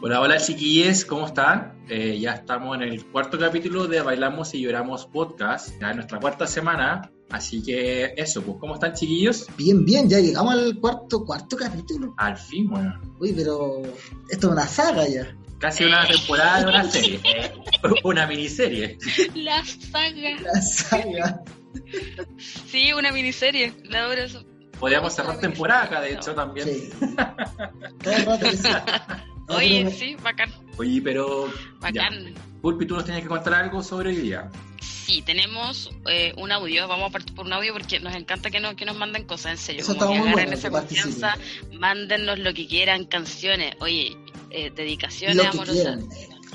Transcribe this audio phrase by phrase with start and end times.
[0.00, 1.84] Hola, hola chiquillos, ¿cómo están?
[1.88, 6.20] Eh, ya estamos en el cuarto capítulo de Bailamos y Lloramos podcast, ya en nuestra
[6.20, 9.48] cuarta semana, así que eso, pues ¿cómo están chiquillos?
[9.56, 12.14] Bien, bien, ya llegamos al cuarto, cuarto capítulo.
[12.16, 12.96] Al fin, bueno.
[13.18, 13.82] Uy, pero
[14.30, 15.36] esto es una saga ya.
[15.58, 17.20] Casi una temporada de una serie,
[18.04, 18.98] una miniserie.
[19.34, 20.40] La saga.
[20.40, 21.42] La saga.
[22.68, 24.26] Sí, una miniserie, la hora.
[24.78, 26.68] Podríamos cerrar temporada acá, de hecho, también.
[26.68, 26.90] Sí.
[28.00, 28.68] Todo el rato que sí.
[29.48, 30.52] No, Oye, pero- sí, bacán.
[30.78, 31.46] Oye, pero...
[31.48, 31.54] ya.
[31.80, 32.34] Bacán.
[32.60, 34.50] Pulpi, tú nos tienes que contar algo sobre hoy día.
[34.80, 38.60] Sí, tenemos eh, un audio, vamos a partir por un audio porque nos encanta que,
[38.60, 39.80] no, que nos manden cosas, en serio.
[39.82, 41.38] Eso como está que muy agarren bueno, esa que confianza,
[41.78, 44.16] mándennos lo que quieran, canciones, oye,
[44.50, 46.08] eh, dedicaciones Lo que amorosas, quieran.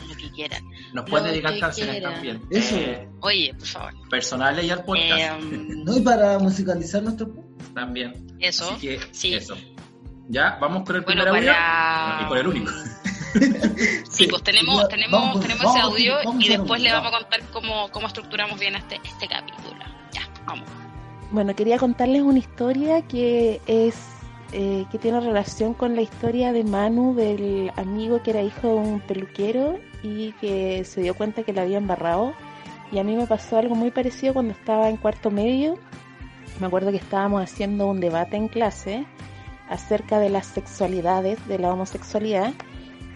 [0.07, 0.63] lo que quieran.
[0.93, 2.13] Nos pueden dedicar canciones quieran.
[2.13, 2.41] también.
[2.51, 2.75] Eso.
[2.77, 4.09] Eh, Oye, por favor.
[4.09, 7.73] personales y al podcast Em, No, y para musicalizar nuestro podcast.
[7.73, 8.27] también.
[8.39, 9.33] eso, Así que sí.
[9.33, 9.57] eso.
[10.29, 11.51] Ya, vamos con el Bueno, primer audio.
[11.51, 12.19] para...
[12.21, 12.71] Y por el único.
[14.09, 16.91] Sí, pues tenemos, Ya, tenemos, vamos, tenemos vamos, ese audio vamos, y vamos, después le
[16.91, 17.11] vamos.
[17.11, 19.83] vamos a contar cómo, cómo estructuramos bien este, este capítulo.
[20.11, 20.69] Ya, vamos.
[21.31, 23.95] Bueno, quería contarles una historia que es
[24.51, 28.73] eh, que tiene relación con la historia de Manu, del amigo que era hijo de
[28.75, 32.35] un peluquero y que se dio cuenta que la había embarrado.
[32.91, 35.79] Y a mí me pasó algo muy parecido cuando estaba en cuarto medio.
[36.59, 39.07] Me acuerdo que estábamos haciendo un debate en clase
[39.69, 42.53] acerca de las sexualidades, de la homosexualidad.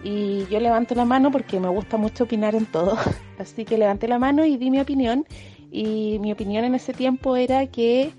[0.04, 2.96] Y yo levanto la mano porque me gusta mucho opinar en todo.
[3.38, 5.26] Así que levanté la mano y di mi opinión.
[5.70, 8.12] Y mi opinión en ese tiempo era que,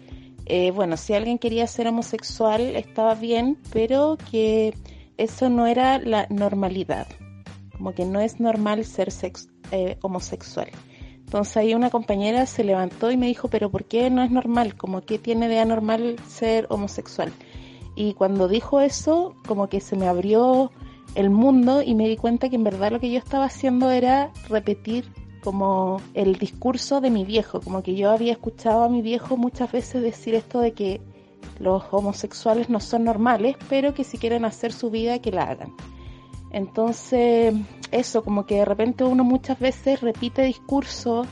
[0.46, 4.74] eh, bueno, si alguien quería ser homosexual estaba bien, pero que
[5.18, 7.08] eso no era la normalidad.
[7.78, 10.70] Como que no es normal ser sex- eh, homosexual.
[11.18, 14.76] Entonces ahí una compañera se levantó y me dijo, pero ¿por qué no es normal?
[14.76, 17.32] Como que tiene de anormal ser homosexual.
[18.00, 20.72] Y cuando dijo eso, como que se me abrió
[21.16, 24.32] el mundo y me di cuenta que en verdad lo que yo estaba haciendo era
[24.48, 25.12] repetir
[25.44, 29.74] como el discurso de mi viejo, como que yo había escuchado a mi viejo muchas
[29.74, 31.02] veces decir esto de que
[31.60, 35.74] los homosexuales no son normales, pero que si quieren hacer su vida que la hagan.
[36.52, 37.54] Entonces,
[37.92, 41.28] eso, como que de repente uno muchas veces repite discursos,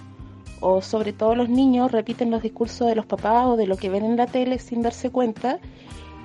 [0.59, 3.89] o sobre todo los niños repiten los discursos de los papás o de lo que
[3.89, 5.59] ven en la tele sin darse cuenta,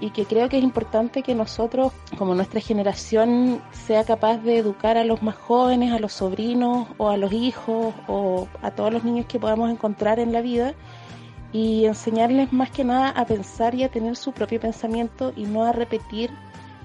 [0.02, 4.96] y que creo que es importante que nosotros, como nuestra generación, sea capaz de educar
[4.98, 9.04] a los más jóvenes, a los sobrinos o a los hijos o a todos los
[9.04, 10.74] niños que podamos encontrar en la vida
[11.52, 15.64] y enseñarles más que nada a pensar y a tener su propio pensamiento y no
[15.64, 16.30] a repetir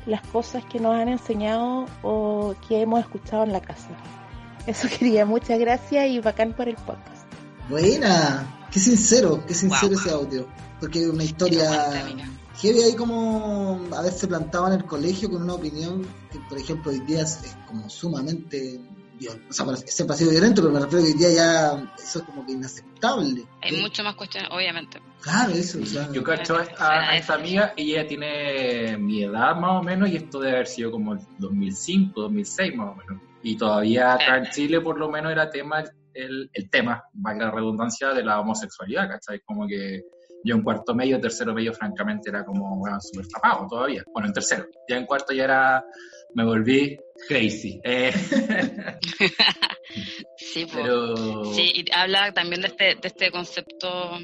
[0.06, 3.89] las cosas que nos han enseñado o que hemos escuchado en la casa.
[4.67, 7.25] Eso quería, muchas gracias y bacán por el podcast.
[7.67, 8.45] Buena.
[8.69, 10.45] Qué sincero, qué sincero ese audio.
[10.79, 11.91] Porque es una Qué historia.
[12.62, 17.00] Heavy ahí como haberse plantado en el colegio con una opinión que, por ejemplo, hoy
[17.01, 18.79] día es, es como sumamente
[19.19, 21.94] viol- o sea, para- siempre ha sido violento, pero me refiero que hoy día ya
[21.97, 23.45] eso es como que inaceptable.
[23.62, 25.00] Hay Eh, mucho más cuestiones, obviamente.
[25.22, 29.24] Claro, eso, o sea, Yo cacho a, a- a esta amiga y ella tiene mi
[29.24, 32.95] edad más o menos y esto debe haber sido como el 2005, 2006 más o
[32.95, 33.22] menos.
[33.44, 37.51] Y todavía acá en Chile por lo menos era tema el, el tema, valga la
[37.51, 39.39] redundancia, de la homosexualidad, ¿cachai?
[39.45, 40.01] Como que
[40.47, 44.03] yo en cuarto medio, tercero medio, francamente era como bueno, súper tapado todavía.
[44.13, 44.65] Bueno, en tercero.
[44.87, 45.85] Ya en cuarto ya era,
[46.33, 46.97] me volví
[47.27, 47.81] crazy.
[47.83, 48.13] Eh,
[50.37, 51.45] Sí, pero...
[51.53, 54.19] Sí, y habla también de este, de este concepto,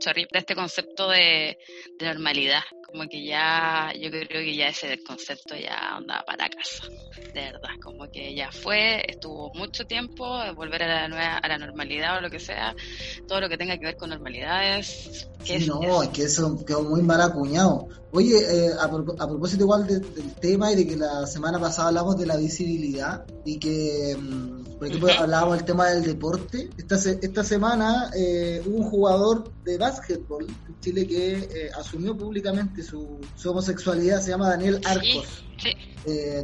[0.00, 1.58] de este concepto de,
[1.98, 2.62] de normalidad.
[2.86, 6.84] Como que ya, yo creo que ya ese concepto ya andaba para casa,
[7.32, 7.68] de verdad.
[7.82, 12.18] Como que ya fue, estuvo mucho tiempo, eh, volver a la, nueva, a la normalidad
[12.18, 12.74] o lo que sea,
[13.28, 14.86] todo lo que tenga que ver con normalidades.
[14.86, 17.86] Sí, ¿qué es no, es que eso quedó muy mal acuñado.
[18.12, 21.60] Oye, eh, a, pro- a propósito igual de- del tema y de que la semana
[21.60, 26.70] pasada hablamos de la visibilidad y que, mm, por ejemplo, hablábamos del tema del deporte.
[26.76, 32.16] Esta, se- esta semana eh, hubo un jugador de básquetbol en Chile que eh, asumió
[32.16, 35.44] públicamente su, su homosexualidad, se llama Daniel Arcos.
[35.62, 35.70] Sí,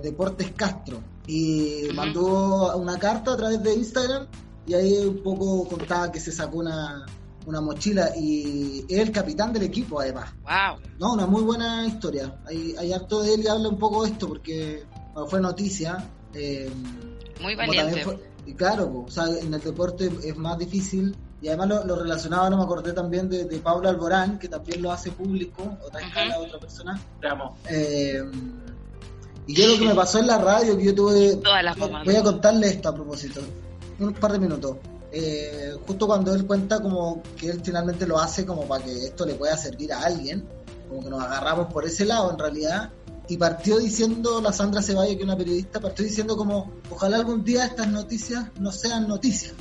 [0.02, 4.26] Deportes Castro y mandó una carta a través de Instagram
[4.66, 7.06] y ahí un poco contaba que se sacó una,
[7.46, 10.32] una mochila y es el capitán del equipo además.
[10.42, 10.80] Wow.
[10.98, 12.36] No, una muy buena historia.
[12.46, 14.84] Hay, hay harto de él y habla un poco de esto porque
[15.28, 16.04] fue noticia.
[16.34, 16.70] Eh,
[17.40, 18.04] muy valiente.
[18.44, 22.50] y claro, o sea, en el deporte es más difícil y además lo, lo, relacionaba,
[22.50, 26.38] no me acordé también de, de Pablo Alborán, que también lo hace público, otra escala,
[26.38, 27.00] otra persona.
[27.70, 28.22] Eh,
[29.46, 31.36] y yo lo que me pasó en la radio, que yo tuve...
[32.04, 33.40] voy a contarle esto a propósito,
[34.00, 34.78] un par de minutos.
[35.18, 39.24] Eh, justo cuando él cuenta como que él finalmente lo hace como para que esto
[39.24, 40.46] le pueda servir a alguien,
[40.90, 42.90] como que nos agarramos por ese lado en realidad,
[43.26, 47.64] y partió diciendo la Sandra Ceballos, que una periodista, partió diciendo como, ojalá algún día
[47.64, 49.54] estas noticias no sean noticias,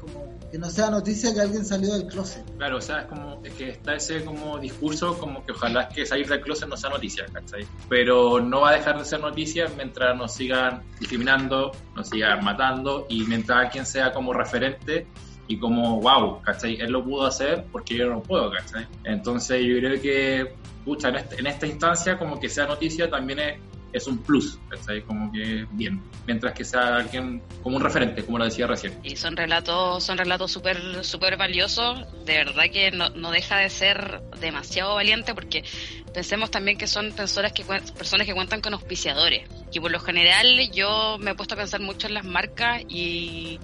[0.00, 2.44] como que no sea noticia que alguien salió del closet.
[2.56, 6.06] Claro, o sea, es como es que está ese como discurso como que ojalá que
[6.06, 7.66] salir del closet no sea noticia, ¿cachai?
[7.88, 13.06] Pero no va a dejar de ser noticia mientras nos sigan discriminando, nos sigan matando
[13.08, 15.06] y mientras alguien sea como referente
[15.48, 16.76] y como, wow, ¿cachai?
[16.80, 18.86] Él lo pudo hacer porque yo no puedo, ¿cachai?
[19.04, 20.54] Entonces yo creo que,
[20.84, 23.58] pucha, en, este, en esta instancia como que sea noticia también es
[23.96, 25.02] es un plus, ¿cachai?
[25.02, 28.98] Como que bien, mientras que sea alguien como un referente, como lo decía recién.
[29.02, 33.70] Y son relatos, son relatos súper súper valiosos, de verdad que no, no, deja de
[33.70, 35.64] ser demasiado valiente porque
[36.12, 40.70] pensemos también que son personas que, personas que cuentan con auspiciadores, y por lo general
[40.72, 43.58] yo me he puesto a pensar mucho en las marcas y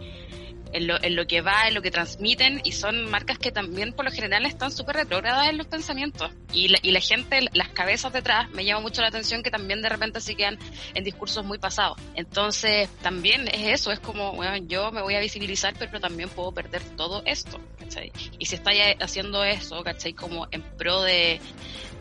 [0.72, 3.92] en lo, en lo que va, en lo que transmiten, y son marcas que también
[3.92, 6.30] por lo general están súper retrogradas en los pensamientos.
[6.52, 9.82] Y la, y la gente, las cabezas detrás, me llama mucho la atención que también
[9.82, 10.58] de repente se quedan
[10.94, 11.98] en discursos muy pasados.
[12.14, 16.52] Entonces, también es eso, es como, bueno, yo me voy a visibilizar, pero también puedo
[16.52, 18.12] perder todo esto, ¿cachai?
[18.38, 20.14] Y si estáis haciendo eso, ¿cachai?
[20.14, 21.40] Como en pro de,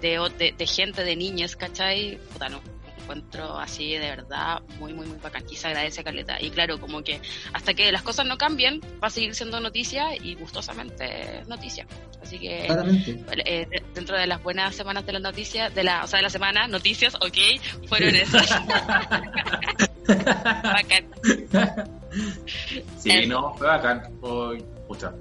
[0.01, 2.17] de, de, gente, de niñas, ¿cachai?
[2.33, 2.70] Puta, no
[3.01, 5.43] encuentro así de verdad muy, muy, muy bacán.
[5.49, 6.41] Y se agradece Caleta.
[6.41, 7.21] Y claro, como que
[7.53, 11.85] hasta que las cosas no cambien, va a seguir siendo noticia y gustosamente noticia.
[12.21, 12.67] Así que
[13.45, 16.29] eh, dentro de las buenas semanas de las noticias, de la, o sea, de la
[16.29, 18.49] semana, noticias, ok, fueron esas.
[20.63, 21.05] bacán.
[22.97, 24.03] Sí, no, fue bacán.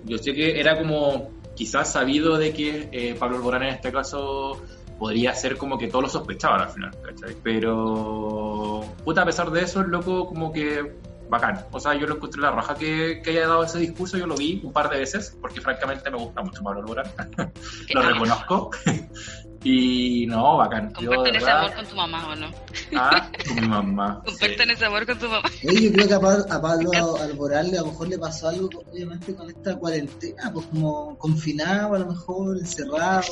[0.04, 4.62] yo sé que era como quizás sabido de que eh, Pablo Alborán en este caso
[5.00, 7.34] podría ser como que todos lo sospechaban al final, ¿cachai?
[7.42, 10.92] Pero, puta, a pesar de eso, el loco como que
[11.30, 11.64] bacán.
[11.72, 14.34] O sea, yo lo encontré la raja que, que, haya dado ese discurso, yo lo
[14.34, 17.10] vi un par de veces, porque francamente me gusta mucho Pablo Alborán,
[17.94, 18.70] lo reconozco.
[19.64, 20.92] y no, bacán.
[20.92, 22.50] Comparten ese amor con tu mamá, ¿o no?
[22.94, 24.22] Ah, con mi mamá.
[24.26, 25.48] Comparten ese amor con tu mamá.
[25.66, 28.68] Oye, yo creo que a Pablo, a Pablo Alborán a lo mejor le pasó algo,
[28.92, 33.22] obviamente, con esta cuarentena, pues como confinado, a lo mejor, encerrado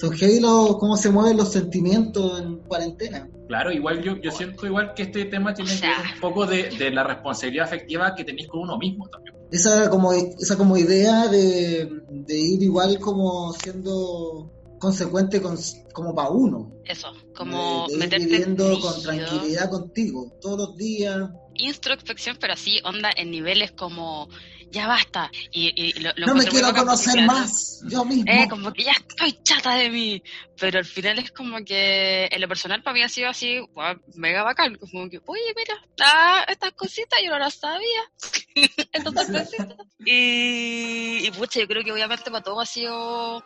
[0.00, 3.28] son heavy cómo se mueven los sentimientos en cuarentena.
[3.48, 6.70] Claro, igual yo, yo siento igual que este tema tiene que ver un poco de,
[6.70, 9.36] de, la responsabilidad afectiva que tenéis con uno mismo también.
[9.50, 15.58] Esa como, esa como idea de, de ir igual como siendo consecuente con,
[15.92, 16.72] como para uno.
[16.84, 21.28] Eso, como de, ir viviendo con tranquilidad contigo todos los días.
[21.54, 24.28] Introspección, pero así onda en niveles como
[24.70, 25.30] ya basta.
[25.52, 28.24] Y, lo, no me quiero conocer más, yo mismo.
[28.26, 30.22] Eh, como que ya estoy chata de mí.
[30.58, 33.60] Pero al final es como que en lo personal para mí ha sido así,
[34.14, 34.76] mega bacán.
[34.76, 38.10] Como que, oye, mira, ah, estas cositas yo no las sabía.
[38.92, 39.28] Estas
[40.00, 43.44] y, y pucha, yo creo que obviamente para todos ha sido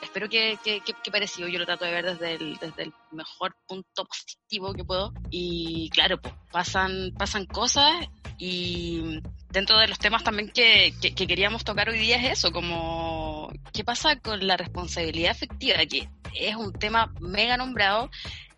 [0.00, 3.56] espero que, que, que, parecido, yo lo trato de ver desde el, desde el mejor
[3.66, 5.12] punto positivo que puedo.
[5.30, 8.06] Y claro, pues pasan, pasan cosas
[8.38, 9.20] y
[9.50, 13.84] dentro de los temas también que, que, queríamos tocar hoy día es eso, como qué
[13.84, 18.10] pasa con la responsabilidad afectiva, que es un tema mega nombrado.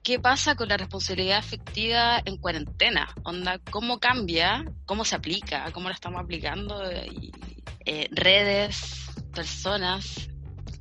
[0.03, 3.09] ¿Qué pasa con la responsabilidad afectiva en cuarentena?
[3.23, 4.63] Onda, ¿cómo cambia?
[4.85, 5.73] ¿Cómo se aplica?
[5.73, 6.83] ¿Cómo la estamos aplicando?
[7.87, 10.29] Eh, redes, personas,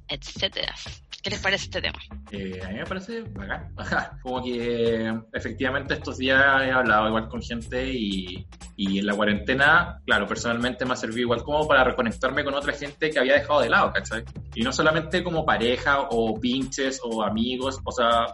[0.09, 0.75] etcétera.
[1.23, 1.99] ¿Qué les parece este tema?
[2.31, 3.73] Eh, a mí me parece bacán.
[4.21, 10.01] Como que efectivamente estos días he hablado igual con gente y, y, en la cuarentena,
[10.05, 13.61] claro, personalmente me ha servido igual como para reconectarme con otra gente que había dejado
[13.61, 14.25] de lado, ¿cachai?
[14.53, 18.25] Y no solamente como pareja o pinches o amigos, o sea,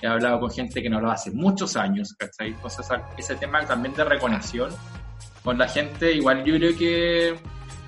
[0.00, 2.48] he hablado con gente que no hablaba hace muchos años, ¿cachai?
[2.48, 2.86] Entonces
[3.18, 4.70] ese tema también de reconexión
[5.44, 7.34] con la gente, igual yo creo que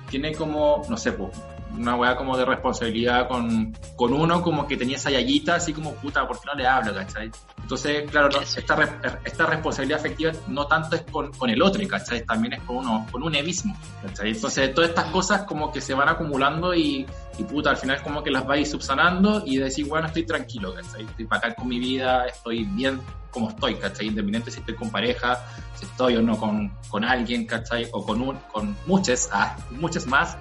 [0.07, 1.31] tiene como, no sé, pues
[1.77, 5.93] una weá como de responsabilidad con, con uno, como que tenía esa yayita, así como,
[5.95, 7.31] puta, ¿por qué no le hablo, cachai?
[7.61, 12.25] Entonces, claro, esta, esta responsabilidad afectiva no tanto es con, con el otro, ¿cachai?
[12.25, 14.31] También es con uno, con uno mismo, ¿cachai?
[14.31, 17.05] Entonces, todas estas cosas como que se van acumulando y,
[17.37, 21.05] y puta, al final como que las vais subsanando y decir, bueno, estoy tranquilo, ¿cachai?
[21.05, 23.01] Estoy para acá con mi vida, estoy bien
[23.35, 24.07] como estoy, ¿cachai?
[24.07, 25.43] Independiente si estoy con pareja,
[25.75, 27.87] si estoy o no con, con alguien, ¿cachai?
[27.91, 30.37] O con, un, con muchas, ah, muchas más.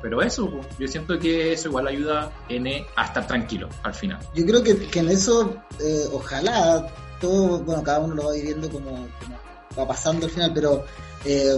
[0.00, 4.18] Pero eso, yo siento que eso igual ayuda N a estar tranquilo al final.
[4.34, 6.86] Yo creo que, que en eso, eh, ojalá,
[7.20, 9.38] todo, bueno, cada uno lo va viviendo como, como
[9.76, 10.84] va pasando al final, pero
[11.24, 11.56] eh,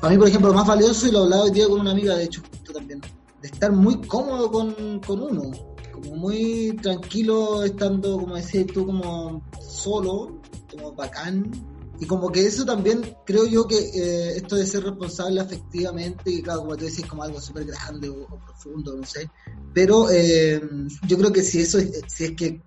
[0.00, 2.16] para mí, por ejemplo, lo más valioso, y lo hablaba hoy día con una amiga,
[2.16, 3.00] de hecho, justo también,
[3.40, 5.50] de estar muy cómodo con, con uno,
[5.92, 10.38] como muy tranquilo estando, como decías tú, como solo,
[10.70, 11.50] como bacán,
[12.00, 16.40] y como que eso también creo yo que eh, esto de ser responsable afectivamente, y
[16.40, 19.30] claro, como tú decís, como algo súper grande o, profundo, no sé.
[19.74, 20.62] Pero eh,
[21.06, 22.62] yo creo que si eso es, si es que,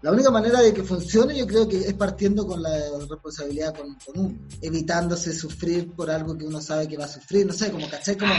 [0.00, 2.76] la única manera de que funcione yo creo que es partiendo con la
[3.08, 7.52] responsabilidad con, uno, evitándose sufrir por algo que uno sabe que va a sufrir, no
[7.52, 8.32] sé, como caché, como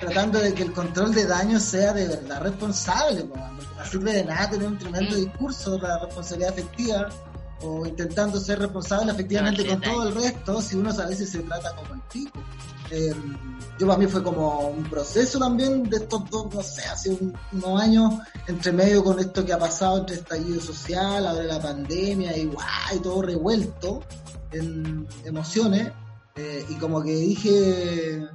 [0.00, 4.48] tratando de que el control de daño sea de verdad responsable, no sirve de nada
[4.48, 7.08] tener un tremendo discurso de la responsabilidad afectiva
[7.62, 11.74] o intentando ser responsable efectivamente con todo el resto, si uno a veces se trata
[11.74, 12.40] como el tipo.
[12.90, 13.14] Eh,
[13.78, 17.16] yo para mí fue como un proceso también de estos dos, no sé, hace
[17.52, 18.14] unos años,
[18.46, 22.98] entre medio con esto que ha pasado entre estallido social, ahora la pandemia y guay,
[23.02, 24.02] todo revuelto
[24.52, 25.90] en emociones.
[26.34, 28.26] Eh, y como que dije,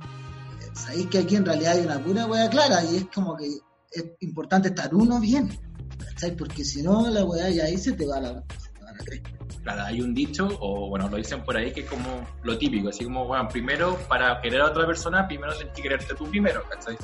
[0.73, 3.59] sabéis que aquí en realidad hay una pura wea clara y es como que
[3.91, 5.49] es importante estar uno bien,
[5.97, 6.35] ¿cachai?
[6.35, 8.43] Porque si no, la wea ya ahí se te va la,
[9.63, 12.89] Claro, hay un dicho, o bueno, lo dicen por ahí, que es como lo típico,
[12.89, 16.63] así como, bueno, primero, para querer a otra persona, primero tienes que quererte tú primero,
[16.69, 16.97] ¿cachai?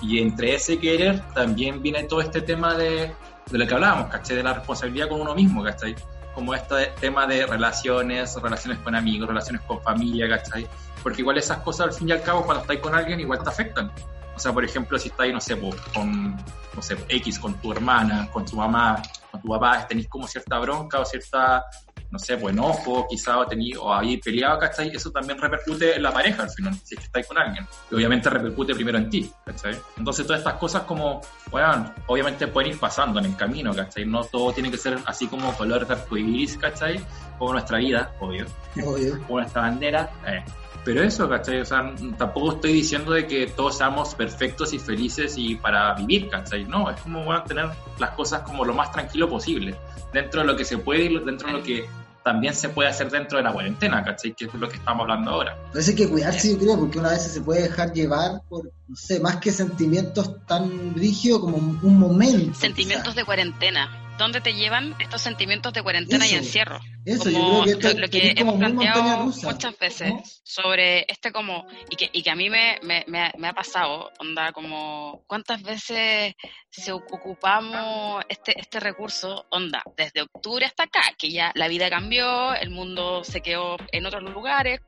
[0.00, 3.12] Y entre ese querer también viene todo este tema de,
[3.50, 4.36] de lo que hablábamos, ¿cachai?
[4.36, 5.96] De la responsabilidad con uno mismo, ¿cachai?
[6.34, 10.68] Como este tema de relaciones, relaciones con amigos, relaciones con familia, ¿cachai?
[11.02, 13.48] Porque igual esas cosas al fin y al cabo cuando estás con alguien igual te
[13.48, 13.90] afectan.
[14.36, 15.58] O sea, por ejemplo, si estás, no sé,
[15.94, 16.36] con,
[16.74, 19.00] no sé, X, con tu hermana, con tu mamá,
[19.30, 21.64] con tu papá, tenéis como cierta bronca o cierta,
[22.10, 24.88] no sé, pues enojo, quizá o, tení, o habéis peleado, ¿cachai?
[24.88, 27.66] Eso también repercute en la pareja al final, si es que estáis con alguien.
[27.90, 29.78] Y obviamente repercute primero en ti, ¿cachai?
[29.96, 34.04] Entonces todas estas cosas como, bueno, obviamente pueden ir pasando en el camino, ¿cachai?
[34.04, 37.00] No todo tiene que ser así como color de arcoíris, ¿cachai?
[37.38, 38.46] Como nuestra vida, obvio.
[38.84, 39.22] Obvio.
[39.26, 40.10] Como nuestra bandera.
[40.26, 40.44] Eh.
[40.84, 41.60] Pero eso, ¿cachai?
[41.60, 46.28] O sea, tampoco estoy diciendo de que todos seamos perfectos y felices y para vivir,
[46.28, 46.64] ¿cachai?
[46.64, 49.74] No, es como bueno, tener las cosas como lo más tranquilo posible,
[50.12, 51.88] dentro de lo que se puede y dentro de lo que
[52.22, 54.34] también se puede hacer dentro de la cuarentena, ¿cachai?
[54.34, 55.56] Que es lo que estamos hablando ahora.
[55.72, 58.96] Parece hay que cuidarse, yo creo, porque una vez se puede dejar llevar por, no
[58.96, 62.58] sé, más que sentimientos tan rígidos como un momento.
[62.58, 64.03] Sentimientos de cuarentena.
[64.18, 66.78] ¿Dónde te llevan estos sentimientos de cuarentena y encierro?
[67.04, 72.08] Eso, yo creo que, lo, que hemos planteado muchas veces sobre este como, y que,
[72.12, 76.34] y que a mí me, me, me, ha pasado, onda, como, ¿cuántas veces
[76.70, 82.54] se ocupamos este, este recurso, onda, desde octubre hasta acá, que ya la vida cambió,
[82.54, 84.80] el mundo se quedó en otros lugares,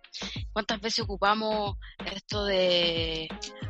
[0.53, 1.77] ¿cuántas veces ocupamos
[2.15, 3.29] esto de,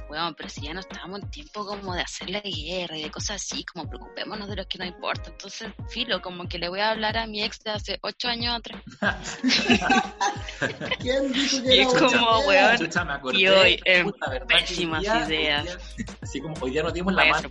[0.08, 3.10] bueno, pero si ya no estamos en tiempo como de hacer la guerra y de
[3.10, 6.80] cosas así, como preocupémonos de lo que no importa, entonces, filo, como que le voy
[6.80, 8.82] a hablar a mi ex de hace ocho años atrás.
[11.00, 12.90] ¿Quién dijo que y es como, weón,
[13.34, 14.12] y hoy, en
[14.46, 15.78] pésimas ideas.
[16.22, 17.48] así como hoy día no dimos la mano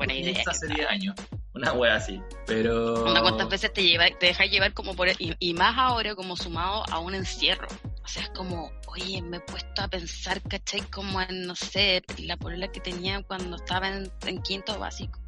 [0.48, 1.16] hace 10 años.
[1.54, 3.04] Una wea así, pero...
[3.04, 5.08] ¿Cuántas veces te, lleva, te dejas llevar como por...
[5.20, 7.68] Y, y más ahora como sumado a un encierro.
[8.06, 10.82] O sea, es como, oye, me he puesto a pensar, ¿cachai?
[10.92, 15.20] Como en, no sé, la polola que tenía cuando estaba en, en quinto básico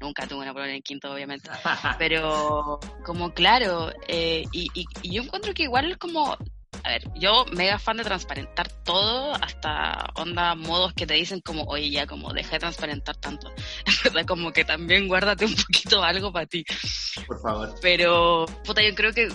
[0.00, 1.50] Nunca tuve una prueba en quinto, obviamente.
[1.98, 6.36] Pero, como claro, eh, y, y, yo encuentro que igual como
[6.84, 11.64] a ver, yo mega fan de transparentar todo, hasta onda modos que te dicen como,
[11.64, 13.52] oye, ya como deja de transparentar tanto.
[14.28, 16.64] como que también guárdate un poquito algo para ti.
[17.26, 17.74] Por favor.
[17.82, 19.28] Pero, puta, yo creo que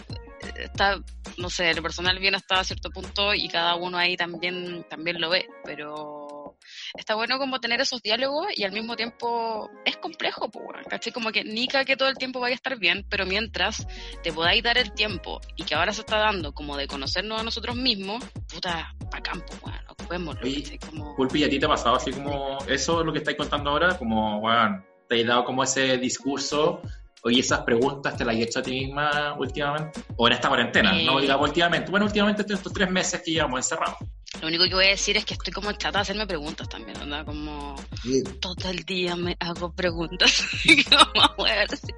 [0.63, 0.99] está,
[1.37, 5.29] no sé, el personal bien hasta cierto punto y cada uno ahí también, también lo
[5.29, 6.57] ve, pero
[6.97, 10.49] está bueno como tener esos diálogos y al mismo tiempo es complejo,
[10.89, 11.11] ¿cachai?
[11.13, 13.87] Como que nica que todo el tiempo vaya a estar bien, pero mientras
[14.23, 17.43] te podáis dar el tiempo y que ahora se está dando como de conocernos a
[17.43, 20.41] nosotros mismos, puta, pa' campo, bueno, ocupémoslo.
[20.87, 21.15] Como...
[21.15, 23.97] Pulpi, ¿a ti te ha pasado así como eso, lo que estáis contando ahora?
[23.97, 26.81] Como, bueno, te he dado como ese discurso
[27.23, 30.91] Oye, esas preguntas te las he hecho a ti misma últimamente, o en esta cuarentena,
[31.05, 31.21] no eh.
[31.21, 31.91] digamos últimamente.
[31.91, 33.97] Bueno, últimamente estos tres meses que llevamos encerrados.
[34.39, 36.97] Lo único que voy a decir es que estoy como chata de hacerme preguntas también,
[36.97, 37.25] ¿verdad?
[37.25, 38.23] Como Sí.
[38.39, 40.41] todo el día me hago preguntas.
[40.89, 41.93] Como, weón, así.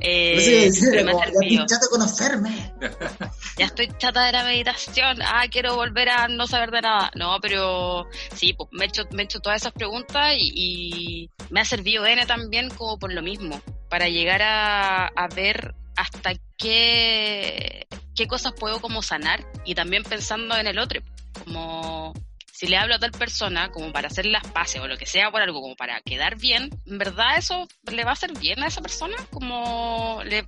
[0.00, 1.48] Eh, a decir, pero me ha como, ya servido.
[1.62, 2.74] pinchaste conocerme.
[3.58, 5.18] Ya estoy chata de la meditación.
[5.22, 7.10] Ah, quiero volver a no saber de nada.
[7.14, 11.30] No, pero sí, pues, me he hecho, me he hecho todas esas preguntas y, y
[11.50, 13.60] me ha servido N también como por lo mismo,
[13.90, 20.56] para llegar a, a ver hasta qué, qué cosas puedo como sanar y también pensando
[20.56, 21.02] en el otro,
[21.44, 22.14] como
[22.52, 25.30] si le hablo a tal persona como para hacer las paces o lo que sea
[25.30, 28.66] por algo, como para quedar bien, ¿en verdad eso le va a hacer bien a
[28.68, 29.16] esa persona?
[29.30, 30.44] Como le,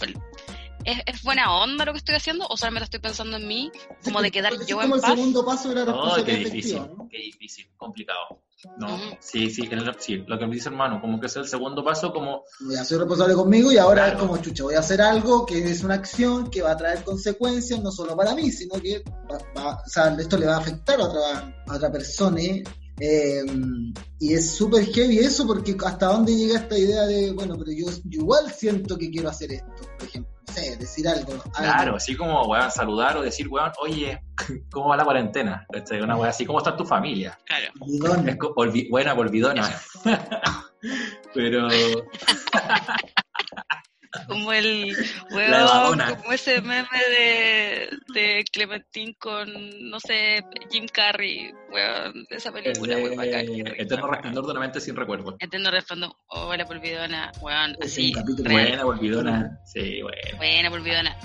[0.84, 3.70] ¿es, es buena onda lo que estoy haciendo o solamente estoy pensando en mí,
[4.04, 5.10] como de quedar yo es en como el paz?
[5.10, 7.08] segundo paso de la responsabilidad qué difícil, efectiva, ¿no?
[7.08, 8.42] qué difícil, complicado.
[8.78, 11.84] No, sí, sí, el- sí, lo que me dice hermano, como que es el segundo
[11.84, 14.16] paso, como, Ya soy responsable conmigo y ahora Claro.
[14.18, 17.02] es como chucha, voy a hacer algo que es una acción que va a traer
[17.04, 20.60] consecuencias no solo para mí, sino que va, va- o sea, esto le va a
[20.60, 22.40] afectar a otra, a otra persona.
[22.40, 22.62] ¿eh?
[23.00, 23.42] Eh,
[24.20, 27.86] y es súper heavy eso porque hasta dónde llega esta idea de, bueno, pero yo,
[28.04, 29.66] yo igual siento que quiero hacer esto,
[29.98, 31.32] por ejemplo, sé, decir algo.
[31.32, 31.42] algo.
[31.52, 34.22] claro, así como, weón, saludar o decir, weón, oye,
[34.70, 35.66] ¿cómo va la cuarentena?
[36.02, 37.38] Una weón así, ¿cómo está tu familia?
[37.44, 37.64] Claro.
[38.26, 39.70] Es olvi- buena, olvidona.
[41.34, 41.68] Pero,
[44.28, 44.94] Como el
[45.30, 46.16] evadona.
[46.16, 49.48] como ese meme de, de Clementine con,
[49.90, 53.46] no sé, Jim Carrey, weón, de esa el película, muy bacán.
[53.46, 54.06] de risa, Eterno.
[54.08, 55.36] Resplandor de una mente sin recuerdo.
[55.38, 58.12] Eterno resplandor, hola polvidona, weón, así.
[58.44, 59.58] Buena, olvidona.
[59.64, 60.36] Sí, bueno.
[60.36, 61.16] Buena, polvidona.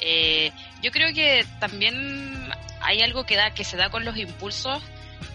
[0.00, 0.50] Eh,
[0.82, 2.50] yo creo que también
[2.80, 4.82] hay algo que da que se da con los impulsos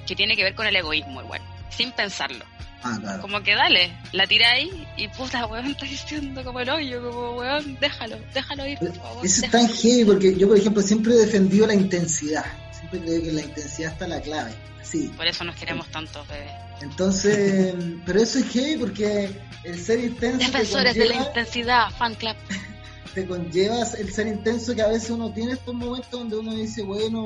[0.06, 2.46] que tiene que ver con el egoísmo igual, sin pensarlo.
[2.84, 3.22] Ah, claro.
[3.22, 7.78] Como que dale, la tiráis y puta, weón, está diciendo como el hoyo, como weón,
[7.80, 9.26] déjalo, déjalo ir, por favor.
[9.26, 12.46] Eso es tan heavy porque yo, por ejemplo, siempre he defendido la intensidad.
[12.72, 14.54] Siempre creo que la intensidad está la clave.
[14.82, 15.12] Sí.
[15.16, 16.50] Por eso nos queremos tanto, bebé.
[16.82, 19.30] Entonces, pero eso es heavy porque
[19.64, 22.36] el ser intenso te Defensores de la intensidad, fan club.
[23.14, 26.84] te conllevas el ser intenso que a veces uno tiene estos momentos donde uno dice,
[26.84, 27.26] bueno,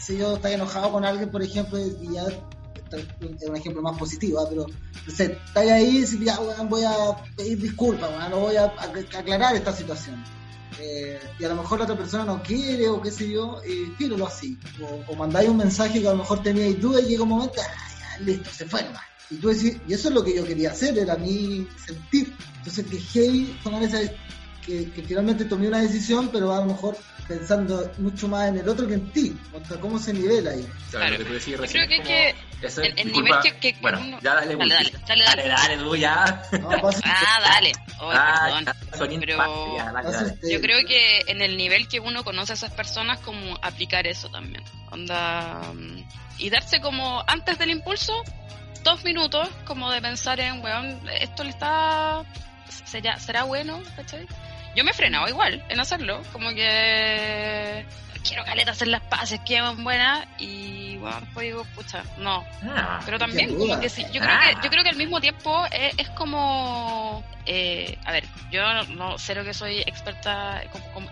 [0.00, 2.24] sé yo, está enojado con alguien, por ejemplo, y ya
[2.92, 4.46] es un ejemplo más positivo, ¿ah?
[4.48, 6.94] pero no está ahí y ya, voy a
[7.36, 10.22] pedir disculpas, no voy a, aclarar esta situación.
[10.78, 13.90] Eh, y a lo mejor la otra persona no quiere o qué sé yo, y
[13.96, 14.58] tíralo así.
[14.82, 17.60] O, o mandáis un mensaje que a lo mejor teníais duda y llega un momento,
[17.60, 19.02] ah, ya, listo, se fue nomás.
[19.30, 22.32] Y tú decís, y eso es lo que yo quería hacer, era mi sentir.
[22.58, 24.00] Entonces que heavy tomar esa,
[24.66, 26.96] que, que finalmente tomé una decisión, pero a lo mejor
[27.28, 29.36] pensando mucho más en el otro que en ti.
[29.52, 30.66] O sea, ¿Cómo se nivela ahí?
[30.90, 31.16] Claro.
[31.16, 34.18] Yo recién creo es que, como- que ese- el, nivel que, Bueno, uno...
[34.22, 35.00] ya dale, dale, dale, Wilfried.
[35.08, 35.54] dale, dale, dale.
[35.76, 36.42] dale, tú ya.
[36.60, 36.70] No,
[37.04, 37.72] Ah, dale.
[38.00, 39.20] Oh, Ah, perdón.
[39.20, 43.58] Pero- este- Yo creo que en el nivel que uno conoce a esas personas, como
[43.62, 44.62] aplicar eso también.
[44.90, 45.60] Onda.
[45.74, 46.04] mm,
[46.38, 48.12] Y darse como antes del impulso,
[48.84, 52.24] dos minutos, como de pensar en, weón, esto le está.
[52.84, 53.80] ¿Será, será bueno?
[53.96, 54.26] ¿Cachai?
[54.76, 57.84] Yo me he frenado igual en hacerlo, como que.
[58.22, 63.18] Quiero caleta hacer las paces, que buenas, y bueno, después digo, pucha, no, Ah, pero
[63.18, 66.08] también, como que sí, yo creo que, yo creo que al mismo tiempo es, es
[66.10, 68.62] como, eh, a ver, yo
[68.96, 70.60] no sé lo que soy experta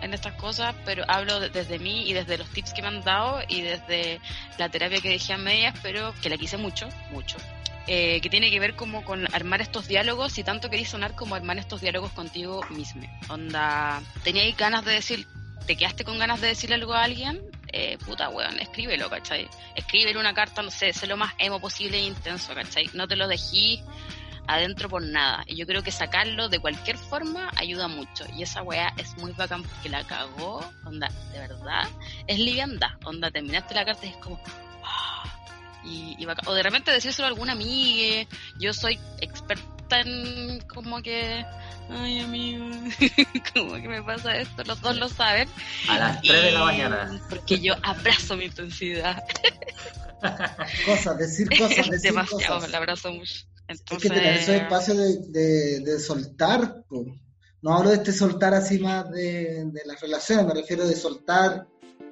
[0.01, 3.01] en estas cosas, pero hablo de- desde mí y desde los tips que me han
[3.01, 4.19] dado y desde
[4.57, 7.37] la terapia que dejé a medias, pero que la quise mucho, mucho.
[7.87, 11.35] Eh, que tiene que ver como con armar estos diálogos y tanto quería sonar como
[11.35, 13.03] armar estos diálogos contigo mismo.
[13.29, 15.27] Onda, teníais ganas de decir,
[15.65, 19.47] te quedaste con ganas de decirle algo a alguien, eh, puta weón, escríbelo, ¿cachai?
[19.75, 22.89] Escríbele una carta, no sé, sé lo más emo posible e intenso, ¿cachai?
[22.93, 23.81] No te lo dejís
[24.47, 25.43] adentro por nada.
[25.47, 28.25] Y yo creo que sacarlo de cualquier forma ayuda mucho.
[28.35, 31.87] Y esa weá es muy bacán porque la cagó, onda, de verdad,
[32.27, 32.91] es liviandad.
[33.03, 34.39] Onda, terminaste la carta y es como...
[34.83, 35.34] ah,
[35.85, 36.27] y, y.
[36.47, 38.27] O de repente decírselo a alguna amiga,
[38.59, 41.45] yo soy experta en como que...
[41.87, 42.65] Ay, amigo,
[43.53, 45.47] como que me pasa esto, los dos lo saben.
[45.87, 47.21] A las 3 de la mañana.
[47.29, 49.23] Porque yo abrazo mi intensidad.
[50.85, 52.71] Cosas, decir cosas, Es decir demasiado, cosas.
[52.71, 53.33] la abrazo mucho.
[53.67, 57.05] Es Entonces, que tener esos espacios de, de, de soltar, po.
[57.61, 61.67] no hablo de este soltar así más de, de las relaciones, me refiero de soltar,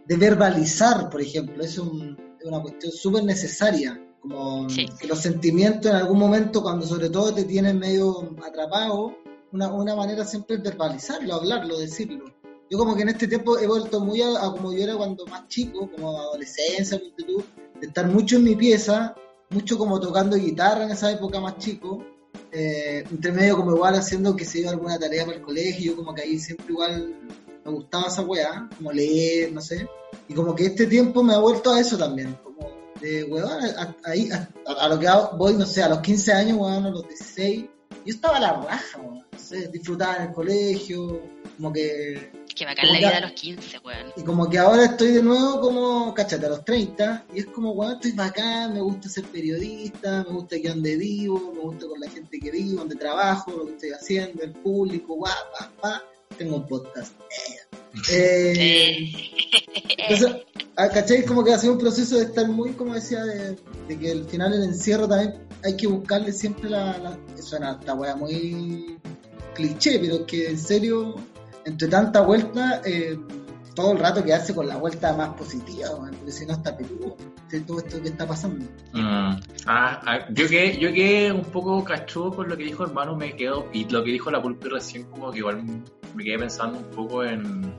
[0.06, 4.86] de verbalizar, por ejemplo, es, un- es una cuestión súper necesaria, como Sí.
[5.00, 9.16] que los sentimientos en algún momento, cuando sobre todo te tienen medio atrapado,
[9.52, 12.26] una, una manera siempre es verbalizarlo, hablarlo, decirlo.
[12.70, 15.26] Yo como que en este tiempo he vuelto muy a, a como yo era cuando
[15.28, 19.14] más chico, como adolescencia, de estar mucho en mi pieza,
[19.50, 22.04] mucho como tocando guitarra en esa época más chico,
[22.52, 25.96] eh, entre medio como igual haciendo que se iba alguna tarea para el colegio, yo
[25.98, 27.14] como que ahí siempre igual
[27.66, 29.88] me gustaba esa weá, como leer, no sé,
[30.28, 32.72] y como que este tiempo me ha vuelto a eso también, como
[33.02, 34.50] de weón, a, ahí, a,
[34.80, 37.66] a lo que voy, no sé, a los 15 años, weón, a los 16,
[38.06, 39.26] yo estaba a la raja, weón.
[39.32, 41.22] No sé, disfrutaba en el colegio,
[41.58, 44.14] como que Que bacán la vida a los 15, weón.
[44.16, 47.72] Y como que ahora estoy de nuevo como, cachate, a los 30, y es como,
[47.72, 52.00] weón, estoy bacán, me gusta ser periodista, me gusta que donde vivo, me gusta con
[52.00, 56.04] la gente que vivo, donde trabajo, lo que estoy haciendo, el público, guau, pa, pa,
[56.38, 57.14] tengo un podcast.
[58.12, 59.14] Eh,
[60.00, 60.36] entonces,
[60.78, 61.24] ah, ¿cachai?
[61.24, 63.56] Como que ha sido un proceso de estar muy, como decía, de,
[63.88, 66.98] de que al final el encierro también hay que buscarle siempre la...
[66.98, 68.98] la suena esta weá muy
[69.54, 71.16] cliché, pero que en serio,
[71.66, 73.18] entre tanta vuelta, eh,
[73.76, 77.16] todo el rato quedarse con la vuelta más positiva, porque si no está peludo,
[77.68, 78.66] todo esto que está pasando.
[78.94, 79.36] Mm.
[79.66, 83.36] Ah, ah, yo que yo que un poco cachudo con lo que dijo hermano me
[83.36, 85.64] quedo y lo que dijo la pulpi recién como que igual
[86.16, 87.74] me quedé pensando un poco en,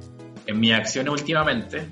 [0.46, 1.88] en mis acciones últimamente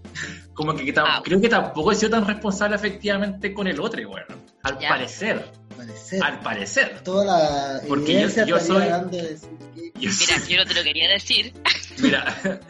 [0.54, 1.20] como que, Ah.
[1.24, 4.26] creo que tampoco he sido tan responsable efectivamente con el otro bueno
[4.62, 4.88] al Ya.
[4.90, 5.44] parecer
[5.76, 6.22] Parecer.
[6.22, 10.66] al parecer Toda la Porque yo- soy- dando de decir que- yo Mira, yo no
[10.66, 11.52] te lo quería decir.
[11.98, 12.24] Mira,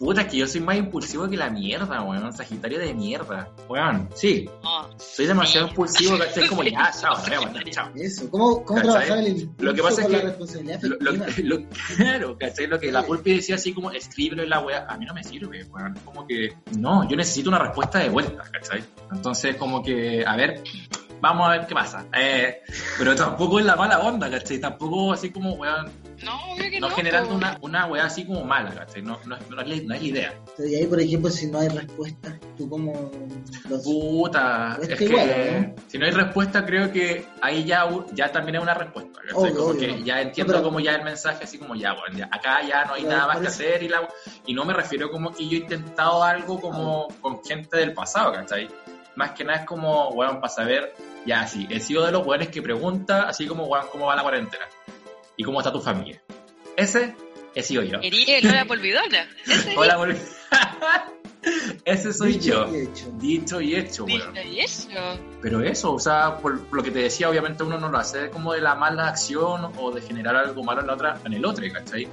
[0.00, 2.32] puta, que yo soy más impulsivo que la mierda, weón.
[2.32, 3.50] Sagitario de mierda.
[3.68, 4.48] Weón, sí.
[4.64, 6.48] No, Soy demasiado impulsivo, ¿cachai?
[6.48, 7.90] Como ya, chao, vemos, chao.
[7.94, 11.12] Eso, ¿cómo, cómo trabajar el Lo que pasa es que Lo, lo-
[11.44, 12.66] lo- claro, ¿cachai?
[12.66, 15.22] Lo que la Pulpi decía así como escríbelo en la wea, a mí no me
[15.22, 15.94] sirve, weón.
[16.04, 18.82] Como que, no, yo necesito una respuesta de vuelta, ¿cachai?
[19.12, 20.62] Entonces, como que, a ver,
[21.20, 22.06] vamos a ver qué pasa.
[22.16, 22.62] Eh,
[22.98, 24.58] pero tampoco es la mala onda, ¿cachai?
[24.58, 25.90] Tampoco así como, weón,
[26.24, 26.94] no, obvio que no no.
[26.96, 29.02] generando una, una wea así como mala, ¿cachai?
[29.02, 30.34] No, no, es- no, es, la, no es la idea.
[30.58, 33.10] Y ahí, por ejemplo, si no hay respuesta, tú como
[33.68, 33.82] los...
[33.82, 38.62] Puta, Es es que si no hay respuesta, creo que ahí ya, ya también es
[38.62, 39.20] una respuesta.
[39.20, 39.34] ¿cachai?
[39.42, 39.80] Obvio, como obvio.
[39.96, 42.62] que ya entiendo No, pero- como ya el mensaje, así como ya, bueno, ya, acá
[42.66, 44.08] ya no hay Pero nada más que hacer y, la,
[44.46, 48.32] y no me refiero como que yo he intentado algo como con gente del pasado,
[48.32, 48.68] ¿cachai?
[49.16, 50.94] Más que nada es como, weón, para saber,
[51.26, 54.22] ya, sí, he sido de los weones que pregunta, así como, weón, ¿cómo va la
[54.22, 54.64] cuarentena?
[55.40, 56.20] ¿Y cómo está tu familia?
[56.76, 57.14] Ese
[57.54, 57.98] he sido yo.
[57.98, 59.26] Quería el hora polvidona.
[59.46, 59.96] Ese Hola,
[61.86, 62.76] Ese soy Dicho yo.
[62.76, 63.12] y hecho.
[63.18, 64.30] Dicho y hecho, día.
[64.34, 64.46] weón.
[64.46, 64.90] Y eso.
[65.40, 68.28] Pero eso, o sea, por, por lo que te decía, obviamente uno no lo hace
[68.28, 71.42] como de la mala acción o de generar algo malo en la otra, en el
[71.46, 72.06] otro, ¿cachai?